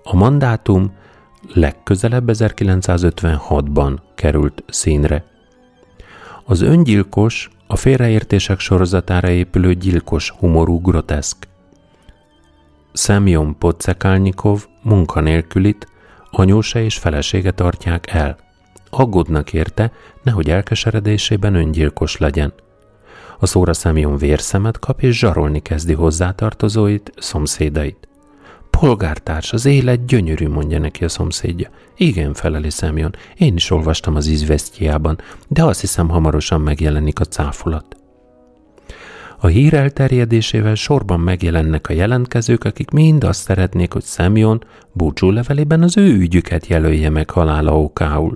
A 0.04 0.16
mandátum 0.16 0.94
legközelebb 1.54 2.30
1956-ban 2.32 3.98
került 4.16 4.64
színre. 4.68 5.26
Az 6.46 6.62
öngyilkos 6.62 7.50
a 7.68 7.76
félreértések 7.76 8.60
sorozatára 8.60 9.30
épülő 9.30 9.74
gyilkos 9.74 10.30
humorú 10.30 10.82
groteszk. 10.82 11.49
Szemjon 13.00 13.58
Podszekálnyikov 13.58 14.66
munkanélkülit, 14.82 15.88
anyósa 16.32 16.80
és 16.80 16.98
felesége 16.98 17.52
tartják 17.52 18.12
el. 18.12 18.38
Aggódnak 18.90 19.54
érte, 19.54 19.92
nehogy 20.24 20.50
elkeseredésében 20.50 21.56
öngyilkos 21.56 22.18
legyen. 22.18 22.54
A 23.40 23.46
szóra 23.46 23.74
Szemjon 23.74 24.18
vérszemet 24.18 24.80
kap 24.80 25.02
és 25.02 25.18
zsarolni 25.18 25.60
kezdi 25.60 25.94
hozzátartozóit, 25.94 27.12
szomszédait. 27.18 28.08
Polgártárs, 28.70 29.54
az 29.54 29.66
élet 29.66 30.06
gyönyörű, 30.06 30.48
mondja 30.48 30.80
neki 30.80 31.04
a 31.04 31.10
szomszédja. 31.10 31.70
Igen, 31.98 32.34
feleli 32.34 32.70
Szemjon, 32.70 33.16
én 33.38 33.56
is 33.56 33.72
olvastam 33.72 34.16
az 34.16 34.28
izvesztjiában, 34.28 35.20
de 35.48 35.64
azt 35.64 35.80
hiszem 35.80 36.10
hamarosan 36.10 36.62
megjelenik 36.62 37.20
a 37.20 37.26
cáfolat. 37.26 37.99
A 39.42 39.48
hír 39.48 39.74
elterjedésével 39.74 40.76
sorban 40.76 41.20
megjelennek 41.20 41.90
a 41.90 41.94
jelentkezők, 41.94 42.64
akik 42.64 42.90
mind 42.90 43.24
azt 43.24 43.42
szeretnék, 43.42 43.94
hogy 43.94 44.04
Szemjon 44.04 44.64
búcsú 44.92 45.30
levelében 45.30 45.84
az 45.84 45.98
ő 45.98 46.14
ügyüket 46.18 46.68
jelölje 46.68 47.10
meg 47.10 47.30
halála 47.30 47.82
okául. 47.82 48.36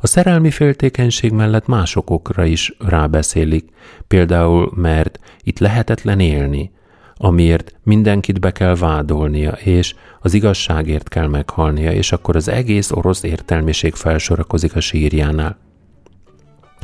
A 0.00 0.06
szerelmi 0.06 0.50
féltékenység 0.50 1.32
mellett 1.32 1.66
mások 1.66 2.10
okra 2.10 2.44
is 2.44 2.76
rábeszélik, 2.78 3.68
például 4.06 4.72
mert 4.74 5.18
itt 5.42 5.58
lehetetlen 5.58 6.20
élni, 6.20 6.70
amiért 7.16 7.74
mindenkit 7.82 8.40
be 8.40 8.50
kell 8.50 8.74
vádolnia, 8.74 9.50
és 9.50 9.94
az 10.20 10.34
igazságért 10.34 11.08
kell 11.08 11.28
meghalnia, 11.28 11.92
és 11.92 12.12
akkor 12.12 12.36
az 12.36 12.48
egész 12.48 12.90
orosz 12.90 13.22
értelmiség 13.22 13.94
felsorakozik 13.94 14.76
a 14.76 14.80
sírjánál. 14.80 15.61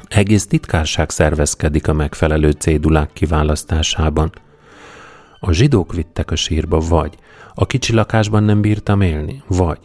Egész 0.09 0.47
titkárság 0.47 1.11
szervezkedik 1.11 1.89
a 1.89 1.93
megfelelő 1.93 2.51
cédulák 2.51 3.13
kiválasztásában. 3.13 4.31
A 5.41 5.53
zsidók 5.53 5.95
vittek 5.95 6.31
a 6.31 6.37
sírba, 6.37 6.79
vagy 6.79 7.15
a 7.55 7.67
kicsi 7.67 7.93
lakásban 7.93 8.43
nem 8.43 8.61
bírtam 8.61 9.01
élni, 9.01 9.43
vagy 9.47 9.79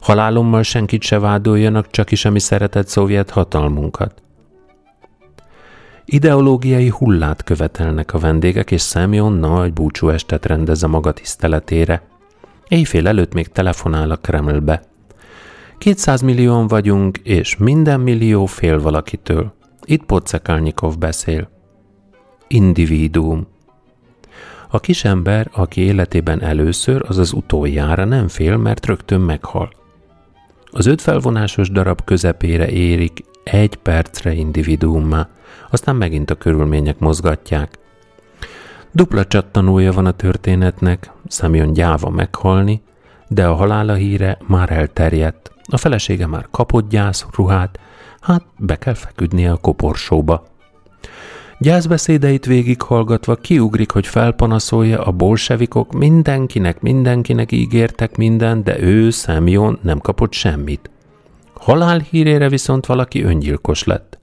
halálommal 0.00 0.62
senkit 0.62 1.02
se 1.02 1.18
vádoljanak, 1.18 1.90
csak 1.90 2.10
is 2.10 2.24
a 2.24 2.30
mi 2.30 2.38
szeretett 2.38 2.88
szovjet 2.88 3.30
hatalmunkat. 3.30 4.22
Ideológiai 6.04 6.88
hullát 6.88 7.44
követelnek 7.44 8.14
a 8.14 8.18
vendégek, 8.18 8.70
és 8.70 8.82
Semyon 8.82 9.32
nagy 9.32 9.72
búcsúestet 9.72 10.46
rendez 10.46 10.82
a 10.82 10.88
maga 10.88 11.12
tiszteletére. 11.12 12.02
Éjfél 12.68 13.08
előtt 13.08 13.34
még 13.34 13.48
telefonál 13.48 14.10
a 14.10 14.16
Kremlbe. 14.16 14.82
200 15.78 16.20
millióan 16.20 16.66
vagyunk, 16.66 17.18
és 17.18 17.56
minden 17.56 18.00
millió 18.00 18.46
fél 18.46 18.80
valakitől. 18.80 19.58
Itt 19.84 20.04
Podszekálnyikov 20.04 20.98
beszél. 20.98 21.50
Individuum. 22.48 23.46
A 24.68 24.80
kisember, 24.80 25.50
aki 25.52 25.80
életében 25.80 26.42
először, 26.42 27.04
azaz 27.08 27.32
utoljára 27.32 28.04
nem 28.04 28.28
fél, 28.28 28.56
mert 28.56 28.86
rögtön 28.86 29.20
meghal. 29.20 29.70
Az 30.70 30.86
öt 30.86 31.00
felvonásos 31.00 31.70
darab 31.70 32.04
közepére 32.04 32.68
érik 32.68 33.24
egy 33.44 33.76
percre 33.76 34.32
individuummá, 34.32 35.28
aztán 35.70 35.96
megint 35.96 36.30
a 36.30 36.34
körülmények 36.34 36.98
mozgatják. 36.98 37.78
Dupla 38.92 39.26
csattanója 39.26 39.92
van 39.92 40.06
a 40.06 40.10
történetnek, 40.10 41.12
Szemjon 41.28 41.72
gyáva 41.72 42.10
meghalni, 42.10 42.82
de 43.28 43.46
a 43.46 43.54
halála 43.54 43.94
híre 43.94 44.38
már 44.46 44.72
elterjedt. 44.72 45.52
A 45.64 45.76
felesége 45.76 46.26
már 46.26 46.46
kapott 46.50 46.88
gyász 46.88 47.26
ruhát, 47.34 47.78
hát 48.20 48.44
be 48.58 48.76
kell 48.76 48.94
feküdnie 48.94 49.50
a 49.52 49.56
koporsóba. 49.56 50.46
Gyászbeszédeit 51.58 52.46
végighallgatva 52.46 53.34
kiugrik, 53.34 53.90
hogy 53.90 54.06
felpanaszolja 54.06 55.02
a 55.02 55.10
bolsevikok 55.10 55.92
mindenkinek, 55.92 56.80
mindenkinek 56.80 57.52
ígértek 57.52 58.16
mindent, 58.16 58.64
de 58.64 58.80
ő, 58.80 59.10
Szemjon 59.10 59.78
nem 59.82 59.98
kapott 59.98 60.32
semmit. 60.32 60.90
Halál 61.54 61.98
hírére 61.98 62.48
viszont 62.48 62.86
valaki 62.86 63.22
öngyilkos 63.22 63.84
lett. 63.84 64.18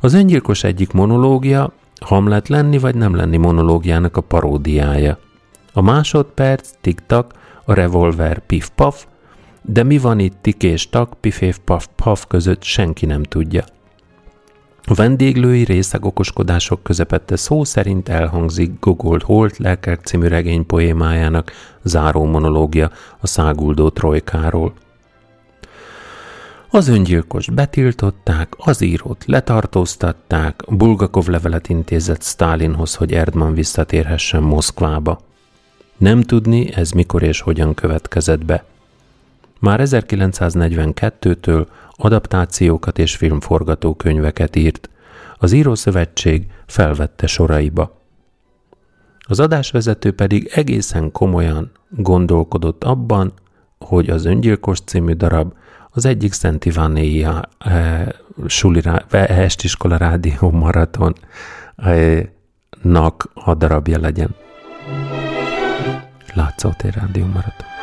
Az 0.00 0.14
öngyilkos 0.14 0.64
egyik 0.64 0.92
monológia 0.92 1.72
Hamlet 2.00 2.48
lenni 2.48 2.78
vagy 2.78 2.94
nem 2.94 3.14
lenni 3.14 3.36
monológiának 3.36 4.16
a 4.16 4.20
paródiája. 4.20 5.18
A 5.72 5.80
másodperc, 5.80 6.70
tiktak, 6.80 7.32
a 7.64 7.74
revolver 7.74 8.38
pif-paf, 8.46 9.06
de 9.66 9.82
mi 9.82 9.98
van 9.98 10.18
itt 10.18 10.36
tik 10.40 10.62
és 10.62 10.88
tak, 10.88 11.14
piféf 11.20 11.58
paf 11.64 11.86
paf 11.96 12.26
között 12.26 12.62
senki 12.62 13.06
nem 13.06 13.22
tudja. 13.22 13.64
A 14.88 14.94
vendéglői 14.94 15.64
részeg 15.64 16.04
okoskodások 16.04 16.82
közepette 16.82 17.36
szó 17.36 17.64
szerint 17.64 18.08
elhangzik 18.08 18.80
Gogold 18.80 19.22
Holt 19.22 19.56
lelkek 19.56 20.04
című 20.04 20.26
regény 20.26 20.66
poémájának 20.66 21.52
záró 21.82 22.24
monológia 22.24 22.90
a 23.20 23.26
száguldó 23.26 23.88
trojkáról. 23.88 24.72
Az 26.70 26.88
öngyilkos 26.88 27.50
betiltották, 27.50 28.54
az 28.56 28.80
írót 28.80 29.24
letartóztatták, 29.26 30.62
Bulgakov 30.68 31.26
levelet 31.26 31.68
intézett 31.68 32.22
Stalinhoz, 32.22 32.94
hogy 32.94 33.12
Erdman 33.12 33.54
visszatérhessen 33.54 34.42
Moszkvába. 34.42 35.20
Nem 35.96 36.22
tudni, 36.22 36.72
ez 36.74 36.90
mikor 36.90 37.22
és 37.22 37.40
hogyan 37.40 37.74
következett 37.74 38.44
be. 38.44 38.64
Már 39.60 39.80
1942-től 39.82 41.66
adaptációkat 41.90 42.98
és 42.98 43.16
filmforgatókönyveket 43.16 44.56
írt, 44.56 44.90
az 45.38 45.52
Írószövetség 45.52 46.46
felvette 46.66 47.26
soraiba. 47.26 48.00
Az 49.28 49.40
adásvezető 49.40 50.12
pedig 50.12 50.50
egészen 50.54 51.12
komolyan 51.12 51.70
gondolkodott 51.88 52.84
abban, 52.84 53.32
hogy 53.78 54.10
az 54.10 54.24
Öngyilkos 54.24 54.80
című 54.80 55.12
darab 55.12 55.52
az 55.90 56.04
egyik 56.04 56.32
Szent 56.32 56.64
Ivánéi 56.64 57.26
e, 57.58 58.14
suli, 58.46 58.82
estiskola 59.10 59.96
rádió 59.96 60.50
maraton 60.50 61.14
e, 61.76 62.20
nak 62.82 63.30
a 63.34 63.54
darabja 63.54 63.98
legyen. 63.98 64.34
Látszótér 66.34 66.94
rádió 66.94 67.24
maraton. 67.24 67.75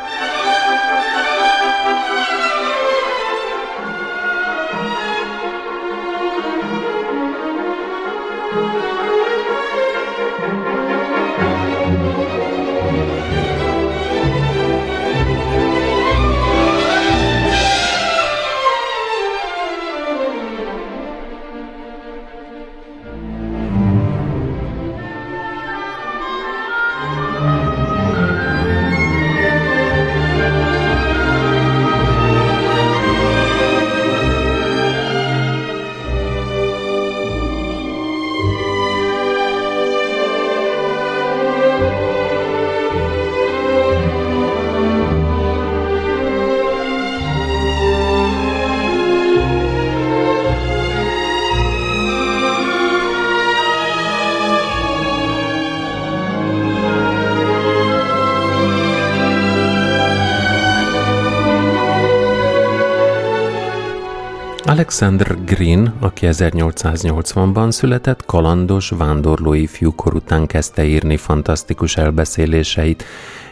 Alexander 64.74 65.44
Green, 65.44 65.94
aki 66.00 66.26
1880-ban 66.30 67.70
született, 67.70 68.24
kalandos, 68.24 68.88
vándorlói 68.88 69.66
fiúkor 69.66 70.14
után 70.14 70.46
kezdte 70.46 70.84
írni 70.84 71.16
fantasztikus 71.16 71.96
elbeszéléseit, 71.96 73.04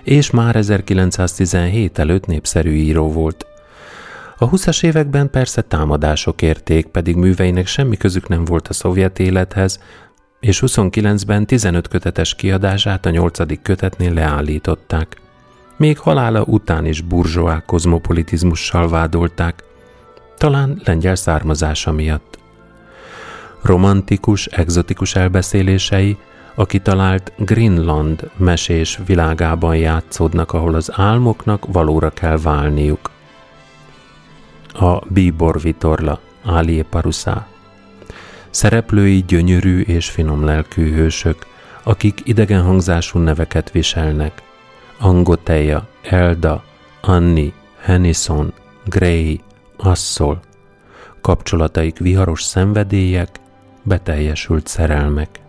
és 0.03 0.31
már 0.31 0.57
1917 0.57 1.99
előtt 1.99 2.27
népszerű 2.27 2.71
író 2.71 3.13
volt. 3.13 3.47
A 4.39 4.51
20-as 4.51 4.85
években 4.85 5.31
persze 5.31 5.63
támadások 5.63 6.43
érték, 6.43 6.87
pedig 6.87 7.17
műveinek 7.17 7.67
semmi 7.67 7.97
közük 7.97 8.29
nem 8.29 8.45
volt 8.45 8.69
a 8.69 8.73
szovjet 8.73 9.19
élethez, 9.19 9.81
és 10.41 10.63
29-ben 10.67 11.47
15 11.47 11.89
kötetes 11.89 12.35
kiadását 12.35 13.07
a 13.07 13.11
8. 13.11 13.63
kötetnél 13.63 14.13
leállították. 14.13 15.17
Még 15.77 15.99
halála 15.99 16.43
után 16.43 16.87
is 16.87 17.01
burzsóá 17.01 17.63
kozmopolitizmussal 17.67 18.89
vádolták, 18.89 19.63
talán 20.43 20.81
lengyel 20.85 21.15
származása 21.15 21.93
miatt. 21.93 22.39
Romantikus, 23.61 24.47
egzotikus 24.47 25.15
elbeszélései 25.15 26.17
a 26.55 26.67
kitalált 26.67 27.33
Greenland 27.37 28.31
mesés 28.37 28.99
világában 29.07 29.77
játszódnak, 29.77 30.53
ahol 30.53 30.75
az 30.75 30.91
álmoknak 30.95 31.67
valóra 31.73 32.11
kell 32.11 32.39
válniuk. 32.39 33.11
A 34.73 35.07
Bíbor 35.09 35.61
Vitorla, 35.61 36.21
Álié 36.45 36.83
Parusá. 36.83 37.47
Szereplői 38.51 39.25
gyönyörű 39.27 39.81
és 39.81 40.11
finom 40.11 40.45
lelkű 40.45 40.95
hősök, 40.95 41.47
akik 41.83 42.21
idegen 42.25 42.63
hangzású 42.63 43.19
neveket 43.19 43.71
viselnek. 43.71 44.43
Angoteja, 44.99 45.87
Elda, 46.03 46.65
Anni, 47.01 47.53
Hennison, 47.81 48.53
Gray, 48.85 49.41
Asszol. 49.83 50.41
Kapcsolataik 51.21 51.99
viharos 51.99 52.43
szenvedélyek, 52.43 53.29
beteljesült 53.83 54.67
szerelmek. 54.67 55.41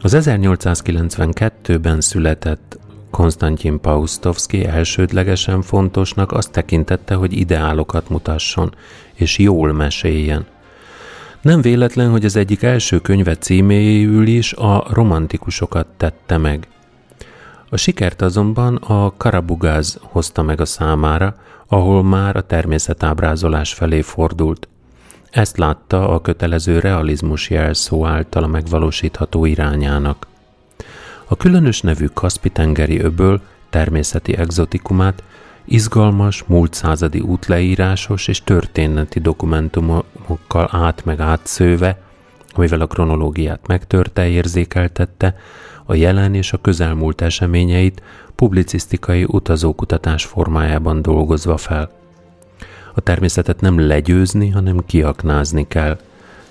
Az 0.00 0.16
1892-ben 0.16 2.00
született 2.00 2.78
Konstantin 3.10 3.80
Paustovski 3.80 4.64
elsődlegesen 4.64 5.62
fontosnak 5.62 6.32
azt 6.32 6.52
tekintette, 6.52 7.14
hogy 7.14 7.32
ideálokat 7.32 8.08
mutasson, 8.08 8.74
és 9.14 9.38
jól 9.38 9.72
meséljen. 9.72 10.46
Nem 11.44 11.60
véletlen, 11.60 12.10
hogy 12.10 12.24
az 12.24 12.36
egyik 12.36 12.62
első 12.62 13.00
könyve 13.00 13.36
címéül 13.36 14.26
is 14.26 14.52
a 14.52 14.86
romantikusokat 14.90 15.86
tette 15.96 16.36
meg. 16.36 16.68
A 17.70 17.76
sikert 17.76 18.22
azonban 18.22 18.76
a 18.76 19.16
Karabugáz 19.16 19.98
hozta 20.00 20.42
meg 20.42 20.60
a 20.60 20.64
számára, 20.64 21.36
ahol 21.66 22.02
már 22.02 22.36
a 22.36 22.46
természetábrázolás 22.46 23.74
felé 23.74 24.00
fordult. 24.00 24.68
Ezt 25.30 25.56
látta 25.56 26.08
a 26.08 26.20
kötelező 26.20 26.78
realizmus 26.78 27.50
jelszó 27.50 28.06
által 28.06 28.42
a 28.42 28.46
megvalósítható 28.46 29.44
irányának. 29.44 30.26
A 31.24 31.36
különös 31.36 31.80
nevű 31.80 32.06
Kaspi-tengeri 32.06 33.00
öböl 33.00 33.40
természeti 33.70 34.36
exotikumát 34.36 35.22
izgalmas, 35.64 36.44
múlt 36.46 36.74
századi 36.74 37.20
útleírásos 37.20 38.28
és 38.28 38.42
történeti 38.42 39.20
dokumentumokkal 39.20 40.68
át 40.72 41.04
meg 41.04 41.20
átszőve, 41.20 41.98
amivel 42.54 42.80
a 42.80 42.86
kronológiát 42.86 43.66
megtörte, 43.66 44.28
érzékeltette, 44.28 45.36
a 45.86 45.94
jelen 45.94 46.34
és 46.34 46.52
a 46.52 46.60
közelmúlt 46.60 47.20
eseményeit 47.20 48.02
publicisztikai 48.34 49.24
utazókutatás 49.26 50.24
formájában 50.24 51.02
dolgozva 51.02 51.56
fel. 51.56 51.90
A 52.94 53.00
természetet 53.00 53.60
nem 53.60 53.86
legyőzni, 53.86 54.48
hanem 54.48 54.86
kiaknázni 54.86 55.68
kell, 55.68 55.98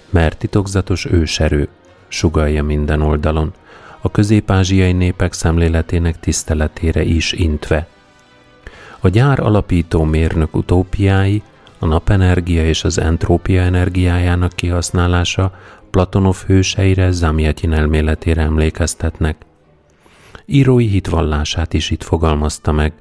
mert 0.10 0.38
titokzatos 0.38 1.06
őserő, 1.06 1.68
sugalja 2.08 2.64
minden 2.64 3.02
oldalon, 3.02 3.54
a 4.02 4.12
közép-ázsiai 4.12 4.92
népek 4.92 5.34
szemléletének 5.34 6.20
tiszteletére 6.20 7.04
is 7.04 7.32
intve. 7.32 7.88
A 9.06 9.10
gyár 9.10 9.40
alapító 9.40 10.04
mérnök 10.04 10.56
utópiái, 10.56 11.44
a 11.80 11.86
napenergia 11.86 12.66
és 12.66 12.84
az 12.84 13.00
entrópia 13.00 13.62
energiájának 13.62 14.54
kihasználása 14.56 15.52
Platonov 15.90 16.44
hőseire, 16.46 17.12
Zamjatin 17.12 17.74
elméletére 17.74 18.42
emlékeztetnek. 18.42 19.46
Írói 20.46 20.88
hitvallását 20.88 21.74
is 21.74 21.90
itt 21.90 22.04
fogalmazta 22.04 22.72
meg. 22.72 22.94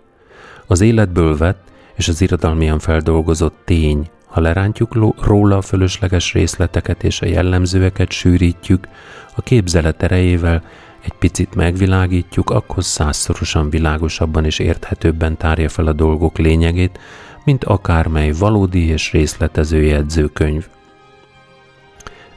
Az 0.67 0.81
életből 0.81 1.37
vett 1.37 1.69
és 1.95 2.09
az 2.09 2.21
irodalmian 2.21 2.79
feldolgozott 2.79 3.57
tény, 3.65 4.11
ha 4.27 4.41
lerántjuk 4.41 5.15
róla 5.25 5.57
a 5.57 5.63
fölösleges 5.63 6.33
részleteket 6.33 7.05
és 7.05 7.21
a 7.21 7.27
jellemzőeket 7.27 8.11
sűrítjük, 8.11 8.89
a 9.35 9.43
képzelet 9.43 10.03
erejével 10.03 10.63
egy 11.03 11.13
picit 11.13 11.55
megvilágítjuk, 11.55 12.51
akkor 12.51 12.85
százszorosan 12.85 13.71
világosabban 13.71 14.45
és 14.45 14.59
érthetőbben 14.59 15.37
tárja 15.37 15.69
fel 15.69 15.87
a 15.87 15.93
dolgok 15.93 16.39
lényegét, 16.39 16.99
mint 17.45 17.65
akármely 17.65 18.31
valódi 18.31 18.87
és 18.87 19.13
részletező 19.13 19.83
jegyzőkönyv. 19.83 20.69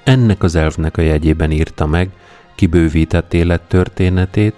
Ennek 0.04 0.44
az 0.44 0.56
elvnek 0.56 0.98
a 0.98 1.02
jegyében 1.02 1.52
írta 1.52 1.86
meg 1.86 2.10
kibővített 2.56 3.34
élettörténetét, 3.34 4.56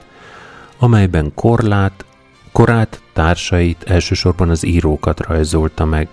amelyben 0.80 1.32
korlát, 1.36 2.06
korát, 2.52 3.02
társait, 3.14 3.84
elsősorban 3.84 4.50
az 4.50 4.66
írókat 4.66 5.20
rajzolta 5.20 5.86
meg, 5.86 6.08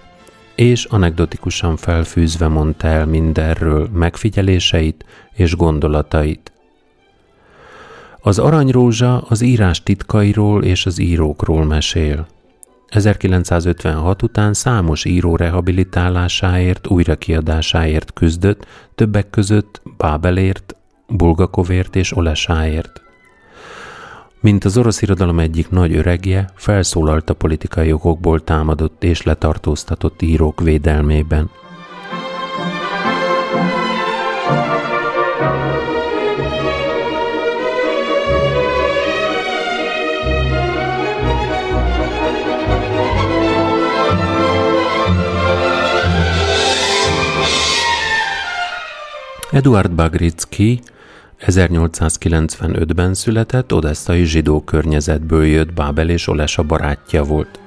és 0.55 0.84
anekdotikusan 0.84 1.76
felfűzve 1.76 2.49
mondta 2.49 2.86
el 2.86 3.07
mindenről 3.07 3.88
megfigyeléseit 3.92 5.05
és 5.32 5.57
gondolatait. 5.57 6.53
Az 8.27 8.39
aranyrózsa 8.39 9.20
az 9.29 9.41
írás 9.41 9.83
titkairól 9.83 10.64
és 10.64 10.87
az 10.87 10.99
írókról 10.99 11.64
mesél. 11.64 12.27
1956 12.89 14.22
után 14.22 14.55
számos 14.55 15.05
író 15.05 15.37
rehabilitálásáért, 15.37 16.87
újrakiadásáért 16.87 18.12
küzdött, 18.12 18.66
többek 18.95 19.31
között 19.31 19.83
Bábelért, 19.97 20.77
Bulgakovért 21.07 21.97
és 21.97 22.16
Olesáért. 22.16 23.03
Mint 24.41 24.64
az 24.64 24.77
orosz 24.77 25.03
irodalom 25.03 25.39
egyik 25.39 25.70
nagy 25.70 25.95
öregje, 25.95 26.51
felszólalt 26.55 27.31
a 27.31 27.35
politikai 27.35 27.93
okokból 27.93 28.45
támadott 28.45 29.05
és 29.05 29.22
letartóztatott 29.22 30.22
írók 30.22 30.61
védelmében– 30.61 31.51
Eduard 49.55 49.92
Bagricki 49.92 50.80
1895-ben 51.40 53.14
született, 53.14 53.72
odesszai 53.72 54.24
zsidó 54.24 54.61
környezetből 54.61 55.44
jött, 55.44 55.72
Bábel 55.72 56.09
és 56.09 56.26
Olesa 56.26 56.62
barátja 56.62 57.24
volt. 57.24 57.61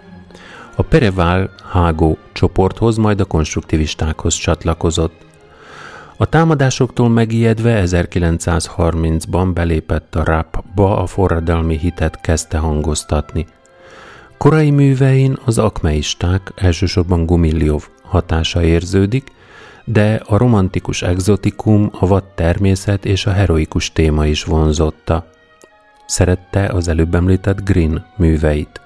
A 0.76 0.82
Pereval 0.82 1.50
Hágó 1.72 2.18
csoporthoz, 2.34 2.98
majd 2.98 3.20
a 3.20 3.26
konstruktivistákhoz 3.26 4.36
csatlakozott. 4.36 5.14
A 6.18 6.26
támadásoktól 6.26 7.10
megijedve 7.10 7.84
1930-ban 7.86 9.52
belépett 9.54 10.16
a 10.16 10.24
rapba, 10.24 10.98
a 10.98 11.06
forradalmi 11.06 11.78
hitet 11.78 12.22
kezdte 12.22 12.58
hangoztatni. 12.58 13.48
Korai 14.38 14.72
művein 14.72 15.38
az 15.46 15.58
akmeisták, 15.58 16.52
elsősorban 16.56 17.26
Gumilliov 17.26 17.84
hatása 18.02 18.64
érződik, 18.64 19.36
de 19.90 20.22
a 20.26 20.38
romantikus 20.38 21.02
exotikum, 21.02 21.90
a 21.92 22.08
vad 22.08 22.24
természet 22.24 23.06
és 23.06 23.26
a 23.26 23.32
heroikus 23.32 23.92
téma 23.92 24.26
is 24.26 24.44
vonzotta. 24.44 25.30
Szerette 26.06 26.66
az 26.66 26.88
előbb 26.88 27.16
említett 27.16 27.64
Green 27.64 28.06
műveit. 28.18 28.82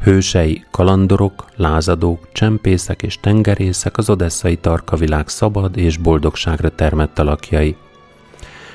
Hősei 0.00 0.64
kalandorok, 0.70 1.44
lázadók, 1.56 2.28
csempészek 2.32 3.02
és 3.02 3.20
tengerészek 3.20 3.96
az 3.96 4.10
odesszai 4.10 4.56
tarkavilág 4.56 5.28
szabad 5.28 5.76
és 5.76 5.96
boldogságra 5.96 6.68
termett 6.68 7.18
alakjai. 7.18 7.76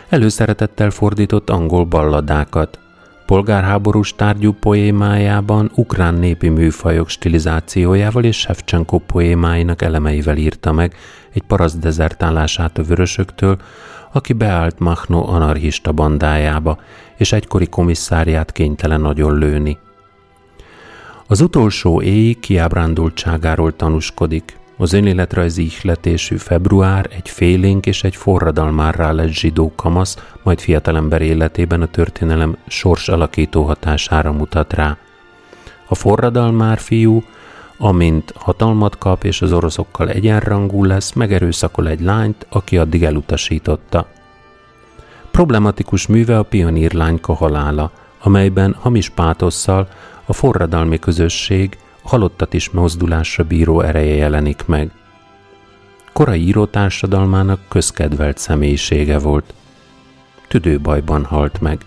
Előszeretettel 0.10 0.90
fordított 0.90 1.50
angol 1.50 1.86
balladákat, 1.86 2.80
polgárháborús 3.26 4.16
tárgyú 4.16 4.52
poémájában 4.52 5.72
ukrán 5.76 6.14
népi 6.14 6.50
műfajok 6.50 7.10
stilizációjával 7.10 8.24
és 8.24 8.38
Shevchenko 8.40 8.98
poémáinak 8.98 9.82
elemeivel 9.82 10.38
írta 10.38 10.72
meg 10.72 10.96
egy 11.40 11.46
paraszt 11.48 11.80
dezertálását 11.80 12.78
a 12.78 12.84
vörösöktől, 12.84 13.58
aki 14.12 14.34
beállt 14.34 14.80
Machno 14.80 15.28
anarchista 15.28 15.92
bandájába, 15.92 16.80
és 17.18 17.32
egykori 17.32 17.68
komisszáriát 17.68 18.52
kénytelen 18.52 19.02
nagyon 19.02 19.38
lőni. 19.38 19.78
Az 21.28 21.42
utolsó 21.42 22.02
éj 22.02 22.34
kiábrándultságáról 22.34 23.76
tanúskodik. 23.76 24.58
Az 24.78 24.94
önéletrajzi 24.94 25.64
ihletésű 25.64 26.38
február 26.38 27.10
egy 27.10 27.30
félénk 27.30 27.86
és 27.86 28.04
egy 28.04 28.16
forradalmárrá 28.16 29.12
lett 29.12 29.32
zsidó 29.32 29.72
kamasz, 29.76 30.18
majd 30.44 30.60
fiatalember 30.60 31.22
életében 31.22 31.82
a 31.82 31.88
történelem 31.88 32.58
sors 32.68 33.10
alakító 33.10 33.64
hatására 33.64 34.32
mutat 34.32 34.74
rá. 34.74 34.98
A 35.88 35.96
forradalmár 35.96 36.80
fiú, 36.80 37.24
amint 37.82 38.34
hatalmat 38.36 38.98
kap 38.98 39.24
és 39.24 39.42
az 39.42 39.54
oroszokkal 39.54 40.10
egyenrangú 40.10 40.84
lesz, 40.84 41.14
megerőszakol 41.14 41.88
egy 41.88 42.02
lányt, 42.02 42.46
aki 42.50 42.78
addig 42.78 43.04
elutasította. 43.04 44.08
Problematikus 45.32 46.08
műve 46.08 46.38
a 46.38 46.44
pionírlányka 46.44 47.34
halála, 47.34 47.92
amelyben 48.22 48.76
hamis 48.80 49.10
pátosszal 49.10 49.88
a 50.26 50.34
forradalmi 50.34 51.00
közösség 51.00 51.78
halottat 52.04 52.54
is 52.54 52.70
mozdulásra 52.70 53.44
bíró 53.44 53.82
ereje 53.82 54.16
jelenik 54.16 54.66
meg. 54.66 54.92
Korai 56.14 56.42
írótársadalmának 56.42 57.60
közkedvelt 57.68 58.38
személyisége 58.38 59.20
volt. 59.20 59.54
Tüdőbajban 60.48 61.26
halt 61.26 61.62
meg. 61.62 61.86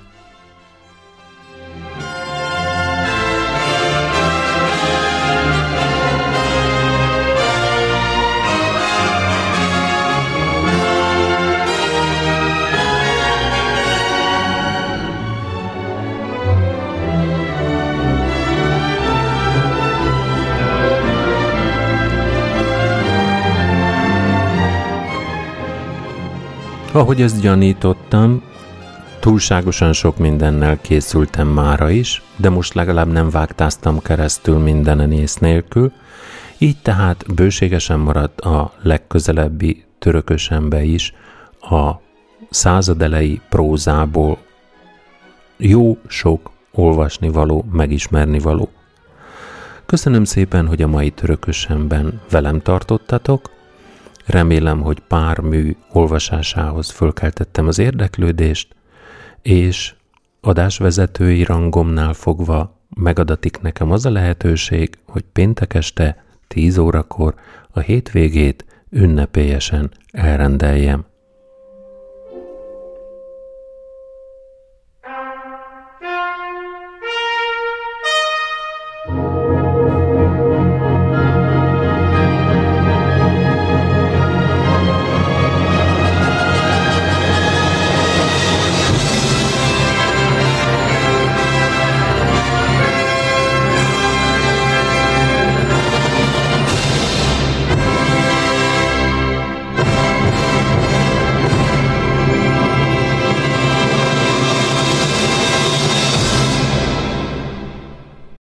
Ahogy 26.95 27.23
ezt 27.23 27.41
gyanítottam, 27.41 28.43
túlságosan 29.21 29.93
sok 29.93 30.19
mindennel 30.19 30.81
készültem 30.81 31.49
mára 31.49 31.91
is, 31.91 32.23
de 32.37 32.51
most 32.51 32.75
legalább 32.75 33.13
nem 33.13 33.31
vágtáztam 33.31 34.03
keresztül 34.03 34.59
mindenen 34.59 35.13
ész 35.13 35.37
nélkül, 35.37 35.93
így 36.59 36.77
tehát 36.83 37.35
bőségesen 37.35 37.99
maradt 37.99 38.41
a 38.41 38.73
legközelebbi 38.83 39.85
törökösembe 39.99 40.83
is 40.83 41.15
a 41.61 41.91
századelei 42.51 43.41
prózából. 43.49 44.39
Jó 45.57 45.99
sok 46.07 46.51
olvasni 46.73 47.29
való, 47.29 47.65
megismerni 47.73 48.39
való. 48.39 48.69
Köszönöm 49.87 50.25
szépen, 50.25 50.67
hogy 50.67 50.83
a 50.83 50.89
mai 50.89 51.11
törökösemben 51.11 52.21
velem 52.31 52.61
tartottatok, 52.61 53.51
Remélem, 54.33 54.81
hogy 54.81 55.01
pár 55.01 55.39
mű 55.39 55.77
olvasásához 55.91 56.91
fölkeltettem 56.91 57.67
az 57.67 57.79
érdeklődést, 57.79 58.75
és 59.43 59.95
adásvezetői 60.41 61.45
rangomnál 61.45 62.13
fogva 62.13 62.81
megadatik 62.97 63.61
nekem 63.61 63.91
az 63.91 64.07
a 64.07 64.11
lehetőség, 64.11 64.99
hogy 65.07 65.25
péntek 65.33 65.75
este 65.75 66.25
10 66.49 66.79
órakor 66.79 67.35
a 67.71 67.81
hétvégét 67.81 68.65
ünnepélyesen 68.91 69.91
elrendeljem. 70.13 71.05